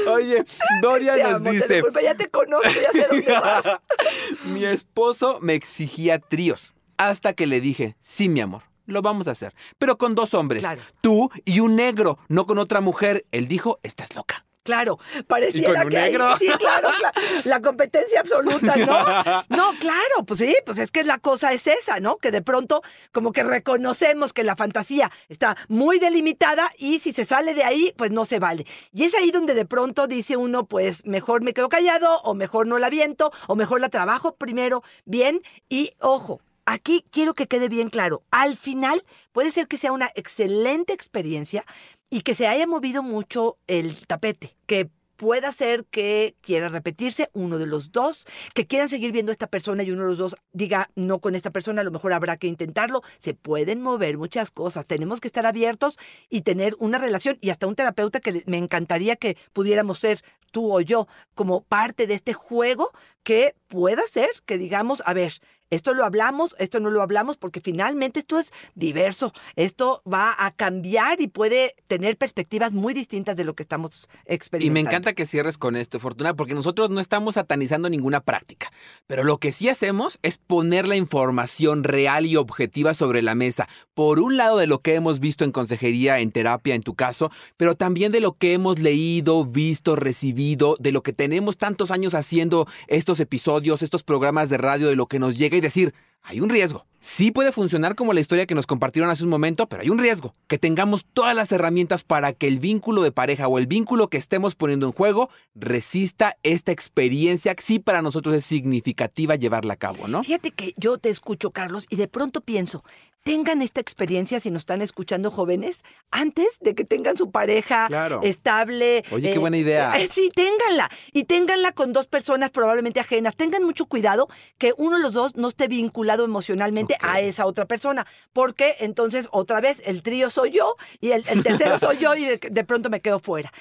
Oye, 0.13 0.45
Doria 0.83 1.15
Te 1.15 1.23
nos 1.23 1.33
amo, 1.35 1.45
te 1.45 1.51
dice: 1.51 1.81
lo 1.81 1.89
juro, 1.89 2.01
ya 2.01 2.15
te 2.15 2.29
conozco, 2.29 2.69
ya 2.71 2.91
sé 2.93 3.07
dónde 3.11 3.33
vas. 3.33 3.65
Mi 4.45 4.65
esposo 4.65 5.39
me 5.41 5.55
exigía 5.55 6.19
tríos 6.19 6.73
hasta 6.97 7.33
que 7.35 7.47
le 7.47 7.61
dije: 7.61 7.97
Sí, 8.01 8.29
mi 8.29 8.41
amor. 8.41 8.63
Lo 8.87 9.03
vamos 9.03 9.29
a 9.29 9.33
hacer, 9.33 9.55
pero 9.79 9.99
con 9.99 10.17
dos 10.17 10.35
hombres, 10.35 10.63
Claro. 10.63 10.83
tú 11.01 11.31
y 11.45 11.61
un 11.61 11.77
negro, 11.77 12.19
no 12.29 12.45
con 12.47 12.59
otra 12.59 12.81
mujer. 12.81 13.25
Él 13.31 13.47
dijo, 13.47 13.79
estás 13.85 14.17
loca. 14.17 14.45
Claro, 14.71 14.99
pareciera 15.27 15.71
¿Y 15.71 15.75
con 15.75 15.83
un 15.87 15.91
que 15.91 15.99
ahí- 15.99 16.17
sí, 16.39 16.47
claro, 16.59 16.91
cla- 16.91 17.45
la 17.45 17.61
competencia 17.61 18.21
absoluta, 18.21 18.77
¿no? 18.77 18.97
No, 19.49 19.73
claro, 19.81 20.25
pues 20.25 20.39
sí, 20.39 20.55
pues 20.65 20.79
es 20.79 20.93
que 20.93 21.03
la 21.03 21.19
cosa 21.19 21.53
es 21.53 21.67
esa, 21.67 21.99
¿no? 21.99 22.19
Que 22.19 22.31
de 22.31 22.41
pronto 22.41 22.83
como 23.11 23.33
que 23.33 23.43
reconocemos 23.43 24.33
que 24.33 24.45
la 24.45 24.55
fantasía 24.55 25.11
está 25.29 25.57
muy 25.69 25.99
delimitada 25.99 26.71
y 26.79 27.01
si 27.01 27.13
se 27.13 27.25
sale 27.25 27.53
de 27.55 27.65
ahí, 27.65 27.93
pues 27.97 28.13
no 28.13 28.25
se 28.25 28.39
vale. 28.39 28.65
Y 28.93 29.05
es 29.05 29.15
ahí 29.15 29.33
donde 29.33 29.55
de 29.55 29.65
pronto 29.67 30.07
dice 30.07 30.37
uno, 30.37 30.67
pues 30.67 31.05
mejor 31.05 31.43
me 31.43 31.53
quedo 31.53 31.69
callado 31.69 32.21
o 32.23 32.35
mejor 32.35 32.69
no 32.69 32.79
la 32.79 32.91
viento 32.91 33.33
o 33.49 33.57
mejor 33.57 33.81
la 33.81 33.89
trabajo 33.89 34.37
primero 34.37 34.85
bien 35.05 35.43
y 35.69 35.91
ojo. 35.99 36.41
Aquí 36.67 37.05
quiero 37.11 37.35
que 37.35 37.49
quede 37.49 37.69
bien 37.69 37.91
claro, 37.91 38.23
al 38.31 38.55
final 38.57 39.03
puede 39.33 39.51
ser 39.51 39.67
que 39.67 39.77
sea 39.79 39.91
una 39.91 40.11
excelente 40.15 40.93
experiencia 40.93 41.65
y 42.11 42.23
que 42.23 42.35
se 42.35 42.49
haya 42.49 42.67
movido 42.67 43.03
mucho 43.03 43.57
el 43.67 44.07
tapete, 44.07 44.57
que 44.67 44.91
pueda 45.21 45.53
ser 45.53 45.85
que 45.85 46.35
quiera 46.41 46.71
repetirse 46.71 47.29
uno 47.35 47.59
de 47.59 47.67
los 47.67 47.93
dos, 47.93 48.25
que 48.55 48.67
quieran 48.67 48.89
seguir 48.89 49.13
viendo 49.13 49.31
a 49.31 49.35
esta 49.35 49.49
persona 49.49 49.83
y 49.83 49.91
uno 49.91 50.05
de 50.05 50.09
los 50.09 50.17
dos 50.17 50.37
diga 50.53 50.89
no 50.95 51.19
con 51.19 51.35
esta 51.35 51.51
persona, 51.51 51.83
a 51.83 51.85
lo 51.85 51.91
mejor 51.91 52.15
habrá 52.15 52.39
que 52.39 52.47
intentarlo. 52.47 53.03
Se 53.19 53.35
pueden 53.35 53.83
mover 53.83 54.17
muchas 54.17 54.51
cosas. 54.51 54.87
Tenemos 54.87 55.21
que 55.21 55.29
estar 55.29 55.45
abiertos 55.45 55.99
y 56.31 56.41
tener 56.41 56.75
una 56.79 56.97
relación 56.97 57.37
y 57.43 57.51
hasta 57.51 57.67
un 57.67 57.77
terapeuta 57.77 58.21
que 58.21 58.43
me 58.47 58.57
encantaría 58.57 59.15
que 59.15 59.37
pudiéramos 59.53 59.99
ser 59.99 60.23
tú 60.53 60.75
o 60.75 60.81
yo 60.81 61.07
como 61.35 61.65
parte 61.65 62.07
de 62.07 62.15
este 62.15 62.33
juego 62.33 62.91
que 63.23 63.55
pueda 63.69 64.01
ser 64.11 64.31
que 64.47 64.57
digamos, 64.57 65.03
a 65.05 65.13
ver, 65.13 65.35
esto 65.71 65.95
lo 65.95 66.05
hablamos, 66.05 66.55
esto 66.59 66.81
no 66.81 66.91
lo 66.91 67.03
hablamos, 67.03 67.37
porque 67.37 67.61
finalmente 67.61 68.21
esto 68.21 68.39
es 68.39 68.53
diverso, 68.75 69.33
esto 69.57 70.03
va 70.11 70.35
a 70.37 70.51
cambiar 70.51 71.21
y 71.21 71.29
puede 71.29 71.77
tener 71.87 72.17
perspectivas 72.17 72.73
muy 72.73 72.93
distintas 72.93 73.37
de 73.37 73.45
lo 73.45 73.55
que 73.55 73.63
estamos 73.63 74.09
experimentando. 74.27 74.81
Y 74.81 74.83
me 74.83 74.89
encanta 74.89 75.13
que 75.13 75.27
cierres 75.27 75.59
con 75.59 75.77
esto, 75.77 76.01
Fortuna, 76.01 76.35
porque 76.35 76.55
nosotros 76.55 76.91
no 76.91 77.01
estamos 77.01 77.37
satanizando 77.37 77.89
ninguna 77.89 78.21
práctica. 78.21 78.73
Pero 79.07 79.23
lo 79.23 79.39
que 79.39 79.53
sí 79.53 79.69
hacemos 79.69 80.19
es 80.23 80.39
poner 80.39 80.89
la 80.89 80.97
información 80.97 81.85
real 81.85 82.27
y 82.27 82.37
objetiva 82.37 82.95
sobre 82.95 83.23
la 83.23 83.35
mesa. 83.35 83.69
Por 83.95 84.19
un 84.19 84.37
lado 84.37 84.59
de 84.59 84.67
lo 84.67 84.81
que 84.81 84.95
hemos 84.95 85.21
visto 85.21 85.45
en 85.45 85.53
consejería, 85.53 86.19
en 86.19 86.33
terapia, 86.33 86.75
en 86.75 86.83
tu 86.83 86.95
caso, 86.95 87.31
pero 87.57 87.77
también 87.77 88.13
de 88.13 88.21
lo 88.21 88.33
que 88.33 88.55
hemos 88.55 88.79
leído, 88.81 89.45
visto, 89.45 89.95
recibido, 89.95 90.77
de 90.81 90.93
lo 90.93 91.03
que 91.03 91.13
tenemos 91.13 91.57
tantos 91.57 91.91
años 91.91 92.15
haciendo 92.15 92.67
estos 92.89 93.21
episodios, 93.21 93.83
estos 93.83 94.03
programas 94.03 94.49
de 94.49 94.57
radio, 94.57 94.89
de 94.89 94.97
lo 94.97 95.07
que 95.07 95.19
nos 95.19 95.37
llega 95.37 95.60
decir, 95.61 95.95
hay 96.23 96.41
un 96.41 96.49
riesgo. 96.51 96.87
Sí 97.03 97.31
puede 97.31 97.51
funcionar 97.51 97.95
como 97.95 98.13
la 98.13 98.21
historia 98.21 98.45
que 98.45 98.55
nos 98.55 98.67
compartieron 98.67 99.11
hace 99.11 99.25
un 99.25 99.31
momento, 99.31 99.67
pero 99.69 99.81
hay 99.81 99.89
un 99.89 99.99
riesgo. 99.99 100.35
Que 100.49 100.59
tengamos 100.59 101.07
todas 101.15 101.35
las 101.35 101.51
herramientas 101.51 102.05
para 102.05 102.35
que 102.35 102.47
el 102.47 102.59
vínculo 102.59 103.01
de 103.03 103.11
pareja 103.11 103.49
o 103.49 103.57
el 103.57 103.67
vínculo 103.67 104.09
que 104.09 104.19
estemos 104.19 104.55
poniendo 104.55 104.85
en 104.87 104.93
juego 104.93 105.31
resista 105.55 106.37
esta 106.43 106.73
experiencia 106.73 107.55
que 107.55 107.63
sí 107.63 107.79
para 107.79 108.03
nosotros 108.03 108.35
es 108.35 108.45
significativa 108.45 109.37
llevarla 109.37 109.75
a 109.75 109.77
cabo, 109.77 110.09
¿no? 110.09 110.23
Fíjate 110.23 110.51
que 110.51 110.75
yo 110.77 110.99
te 110.99 111.09
escucho, 111.09 111.53
Carlos, 111.53 111.87
y 111.89 111.97
de 111.97 112.09
pronto 112.09 112.43
pienso, 112.43 112.85
tengan 113.23 113.61
esta 113.61 113.81
experiencia 113.81 114.41
si 114.41 114.51
nos 114.51 114.63
están 114.63 114.81
escuchando 114.81 115.31
jóvenes 115.31 115.83
antes 116.11 116.57
de 116.61 116.75
que 116.75 116.85
tengan 116.85 117.17
su 117.19 117.31
pareja 117.31 117.87
Claro. 117.87 118.21
estable. 118.23 119.05
Oye, 119.11 119.31
qué 119.33 119.39
buena 119.39 119.59
idea. 119.59 119.93
eh, 119.99 120.09
sí, 120.11 120.31
ténganla. 120.35 120.91
Y 121.13 121.25
ténganla 121.25 121.73
con 121.73 121.93
dos 121.93 122.07
personas 122.09 122.51
probablemente 122.51 122.99
ajenas. 122.99 123.37
Tengan 123.37 123.63
mucho 123.63 123.87
cuidado 123.87 124.29
que 124.59 124.73
uno 124.79 124.97
de 124.97 125.03
los 125.03 125.13
dos 125.13 125.37
no 125.37 125.49
esté 125.49 125.69
vinculado 125.69 126.10
emocionalmente 126.19 126.97
a 127.01 127.21
esa 127.21 127.47
otra 127.47 127.67
persona. 127.67 128.07
Porque 128.33 128.77
entonces, 128.81 129.29
otra 129.31 129.61
vez, 129.61 129.83
el 129.85 130.03
trío 130.03 130.31
soy 130.31 130.51
yo 130.51 130.77
y 131.01 131.13
el, 131.13 131.25
el 131.29 131.43
tercero 131.43 131.79
soy 131.79 131.99
yo 131.99 132.15
y 132.15 132.25
de, 132.25 132.65
pronto 132.65 132.91
me 132.91 133.01
quedo 133.01 133.19
fuera. 133.19 133.53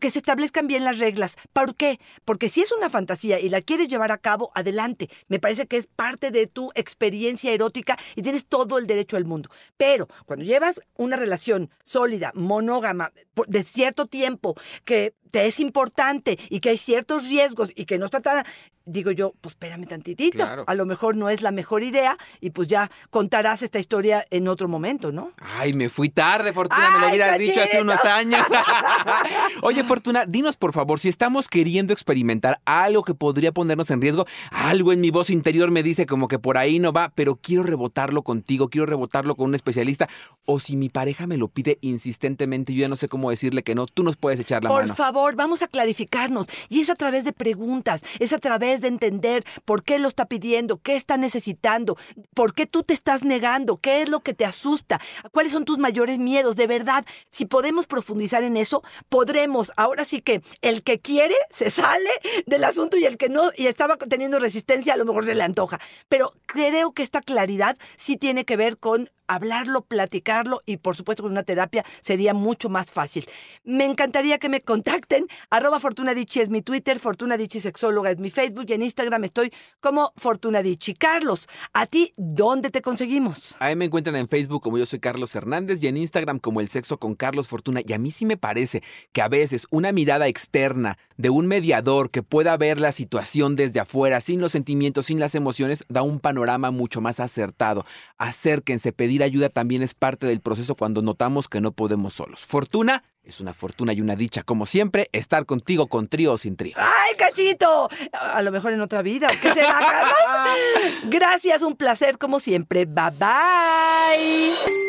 Que 0.00 0.10
se 0.10 0.18
establezcan 0.18 0.66
bien 0.66 0.84
las 0.84 0.98
reglas. 0.98 1.36
¿Por 1.52 1.74
qué? 1.74 2.00
Porque 2.24 2.48
si 2.48 2.62
es 2.62 2.72
una 2.72 2.90
fantasía 2.90 3.38
y 3.40 3.48
la 3.48 3.60
quieres 3.60 3.88
llevar 3.88 4.12
a 4.12 4.18
cabo, 4.18 4.50
adelante. 4.54 5.08
Me 5.28 5.38
parece 5.38 5.66
que 5.66 5.76
es 5.76 5.86
parte 5.86 6.30
de 6.30 6.46
tu 6.46 6.70
experiencia 6.74 7.52
erótica 7.52 7.98
y 8.14 8.22
tienes 8.22 8.46
todo 8.46 8.78
el 8.78 8.86
derecho 8.86 9.16
al 9.16 9.24
mundo. 9.24 9.50
Pero 9.76 10.08
cuando 10.24 10.44
llevas 10.44 10.80
una 10.96 11.16
relación 11.16 11.70
sólida, 11.84 12.32
monógama, 12.34 13.12
de 13.46 13.64
cierto 13.64 14.06
tiempo, 14.06 14.54
que 14.84 15.14
te 15.30 15.46
es 15.46 15.60
importante 15.60 16.38
y 16.50 16.60
que 16.60 16.70
hay 16.70 16.76
ciertos 16.76 17.28
riesgos 17.28 17.70
y 17.74 17.84
que 17.84 17.98
no 17.98 18.04
está 18.06 18.20
tan... 18.20 18.44
Digo 18.88 19.10
yo, 19.10 19.34
pues 19.40 19.54
espérame 19.54 19.84
tantitito. 19.88 20.36
Claro. 20.36 20.62
A 20.68 20.74
lo 20.76 20.86
mejor 20.86 21.16
no 21.16 21.28
es 21.28 21.42
la 21.42 21.50
mejor 21.50 21.82
idea 21.82 22.16
y 22.40 22.50
pues 22.50 22.68
ya 22.68 22.88
contarás 23.10 23.64
esta 23.64 23.80
historia 23.80 24.24
en 24.30 24.46
otro 24.46 24.68
momento, 24.68 25.10
¿no? 25.10 25.32
Ay, 25.40 25.72
me 25.72 25.88
fui 25.88 26.08
tarde, 26.08 26.52
Fortuna, 26.52 26.90
me 26.92 26.98
lo 27.00 27.06
¡Ay, 27.06 27.10
hubieras 27.14 27.36
dicho 27.40 27.60
hace 27.60 27.82
unos 27.82 28.04
años. 28.04 28.46
Oye, 29.62 29.82
Fortuna, 29.82 30.24
dinos 30.24 30.56
por 30.56 30.72
favor, 30.72 31.00
si 31.00 31.08
estamos 31.08 31.48
queriendo 31.48 31.92
experimentar 31.92 32.60
algo 32.64 33.02
que 33.02 33.14
podría 33.14 33.50
ponernos 33.50 33.90
en 33.90 34.00
riesgo, 34.00 34.24
algo 34.52 34.92
en 34.92 35.00
mi 35.00 35.10
voz 35.10 35.30
interior 35.30 35.72
me 35.72 35.82
dice 35.82 36.06
como 36.06 36.28
que 36.28 36.38
por 36.38 36.56
ahí 36.56 36.78
no 36.78 36.92
va, 36.92 37.10
pero 37.14 37.34
quiero 37.34 37.64
rebotarlo 37.64 38.22
contigo, 38.22 38.68
quiero 38.68 38.86
rebotarlo 38.86 39.34
con 39.34 39.46
un 39.48 39.54
especialista, 39.56 40.08
o 40.44 40.60
si 40.60 40.76
mi 40.76 40.90
pareja 40.90 41.26
me 41.26 41.36
lo 41.36 41.48
pide 41.48 41.78
insistentemente, 41.80 42.72
yo 42.72 42.82
ya 42.82 42.88
no 42.88 42.94
sé 42.94 43.08
cómo 43.08 43.30
decirle 43.30 43.64
que 43.64 43.74
no, 43.74 43.86
tú 43.86 44.04
nos 44.04 44.16
puedes 44.16 44.38
echar 44.38 44.62
la 44.62 44.70
Por 44.70 44.82
mano. 44.82 44.94
favor, 44.94 45.15
vamos 45.34 45.62
a 45.62 45.68
clarificarnos. 45.68 46.46
Y 46.68 46.80
es 46.80 46.90
a 46.90 46.94
través 46.94 47.24
de 47.24 47.32
preguntas, 47.32 48.02
es 48.18 48.32
a 48.32 48.38
través 48.38 48.80
de 48.80 48.88
entender 48.88 49.44
por 49.64 49.82
qué 49.82 49.98
lo 49.98 50.08
está 50.08 50.26
pidiendo, 50.26 50.78
qué 50.78 50.96
está 50.96 51.16
necesitando, 51.16 51.96
por 52.34 52.54
qué 52.54 52.66
tú 52.66 52.82
te 52.82 52.94
estás 52.94 53.24
negando, 53.24 53.78
qué 53.78 54.02
es 54.02 54.08
lo 54.08 54.20
que 54.20 54.34
te 54.34 54.44
asusta, 54.44 55.00
cuáles 55.32 55.52
son 55.52 55.64
tus 55.64 55.78
mayores 55.78 56.18
miedos. 56.18 56.56
De 56.56 56.66
verdad, 56.66 57.04
si 57.30 57.46
podemos 57.46 57.86
profundizar 57.86 58.42
en 58.42 58.56
eso, 58.56 58.82
podremos. 59.08 59.72
Ahora 59.76 60.04
sí 60.04 60.20
que 60.20 60.42
el 60.60 60.82
que 60.82 61.00
quiere 61.00 61.34
se 61.50 61.70
sale 61.70 62.10
del 62.46 62.64
asunto 62.64 62.96
y 62.96 63.04
el 63.04 63.16
que 63.16 63.28
no 63.28 63.50
y 63.56 63.66
estaba 63.66 63.96
teniendo 63.96 64.38
resistencia 64.38 64.94
a 64.94 64.96
lo 64.96 65.04
mejor 65.04 65.24
se 65.24 65.34
le 65.34 65.42
antoja. 65.42 65.80
Pero 66.08 66.32
creo 66.46 66.92
que 66.92 67.02
esta 67.02 67.22
claridad 67.22 67.76
sí 67.96 68.16
tiene 68.16 68.44
que 68.44 68.56
ver 68.56 68.78
con 68.78 69.10
hablarlo, 69.28 69.82
platicarlo 69.82 70.62
y 70.66 70.76
por 70.78 70.96
supuesto 70.96 71.22
con 71.22 71.32
una 71.32 71.42
terapia 71.42 71.84
sería 72.00 72.34
mucho 72.34 72.68
más 72.68 72.92
fácil. 72.92 73.28
Me 73.64 73.84
encantaría 73.84 74.38
que 74.38 74.48
me 74.48 74.60
contacten. 75.06 75.26
Arroba 75.50 75.78
Fortuna 75.80 76.14
Dichi 76.14 76.40
es 76.40 76.50
mi 76.50 76.62
Twitter, 76.62 76.98
Fortuna 76.98 77.36
Dichi 77.36 77.60
Sexóloga 77.60 78.10
es 78.10 78.18
mi 78.18 78.30
Facebook 78.30 78.66
y 78.68 78.72
en 78.72 78.82
Instagram 78.82 79.24
estoy 79.24 79.52
como 79.80 80.12
Fortuna 80.16 80.62
Dichi. 80.62 80.94
Carlos, 80.94 81.48
¿a 81.72 81.86
ti 81.86 82.12
dónde 82.16 82.70
te 82.70 82.82
conseguimos? 82.82 83.56
Ahí 83.58 83.76
me 83.76 83.86
encuentran 83.86 84.16
en 84.16 84.28
Facebook 84.28 84.62
como 84.62 84.78
yo 84.78 84.86
soy 84.86 85.00
Carlos 85.00 85.34
Hernández 85.34 85.82
y 85.82 85.88
en 85.88 85.96
Instagram 85.96 86.38
como 86.38 86.60
El 86.60 86.68
Sexo 86.68 86.98
con 86.98 87.14
Carlos 87.14 87.48
Fortuna. 87.48 87.80
Y 87.86 87.92
a 87.92 87.98
mí 87.98 88.10
sí 88.10 88.26
me 88.26 88.36
parece 88.36 88.82
que 89.12 89.22
a 89.22 89.28
veces 89.28 89.66
una 89.70 89.92
mirada 89.92 90.26
externa 90.26 90.98
de 91.16 91.30
un 91.30 91.46
mediador 91.46 92.10
que 92.10 92.22
pueda 92.22 92.56
ver 92.56 92.80
la 92.80 92.92
situación 92.92 93.56
desde 93.56 93.80
afuera, 93.80 94.20
sin 94.20 94.40
los 94.40 94.52
sentimientos, 94.52 95.06
sin 95.06 95.20
las 95.20 95.34
emociones, 95.34 95.84
da 95.88 96.02
un 96.02 96.20
panorama 96.20 96.70
mucho 96.70 97.00
más 97.00 97.20
acertado. 97.20 97.84
Acérquense, 98.18 98.92
pedir 98.92 99.22
ayuda 99.22 99.48
también 99.48 99.82
es 99.82 99.94
parte 99.94 100.26
del 100.26 100.40
proceso 100.40 100.74
cuando 100.74 101.02
notamos 101.02 101.48
que 101.48 101.60
no 101.60 101.72
podemos 101.72 102.14
solos. 102.14 102.44
Fortuna 102.44 103.02
es 103.26 103.40
una 103.40 103.52
fortuna 103.52 103.92
y 103.92 104.00
una 104.00 104.14
dicha, 104.14 104.44
como 104.44 104.66
siempre, 104.66 105.08
estar 105.12 105.46
contigo 105.46 105.88
con 105.88 106.06
trío 106.06 106.34
o 106.34 106.38
sin 106.38 106.56
trío. 106.56 106.76
¡Ay, 106.76 107.16
cachito! 107.18 107.88
A 108.12 108.40
lo 108.42 108.52
mejor 108.52 108.72
en 108.72 108.80
otra 108.80 109.02
vida. 109.02 109.26
¿o 109.26 109.30
¿Qué 109.42 109.52
será, 109.52 109.78
Carlos? 109.80 110.92
Gracias, 111.10 111.62
un 111.62 111.76
placer 111.76 112.18
como 112.18 112.38
siempre. 112.38 112.84
Bye 112.84 113.10
bye. 113.18 114.85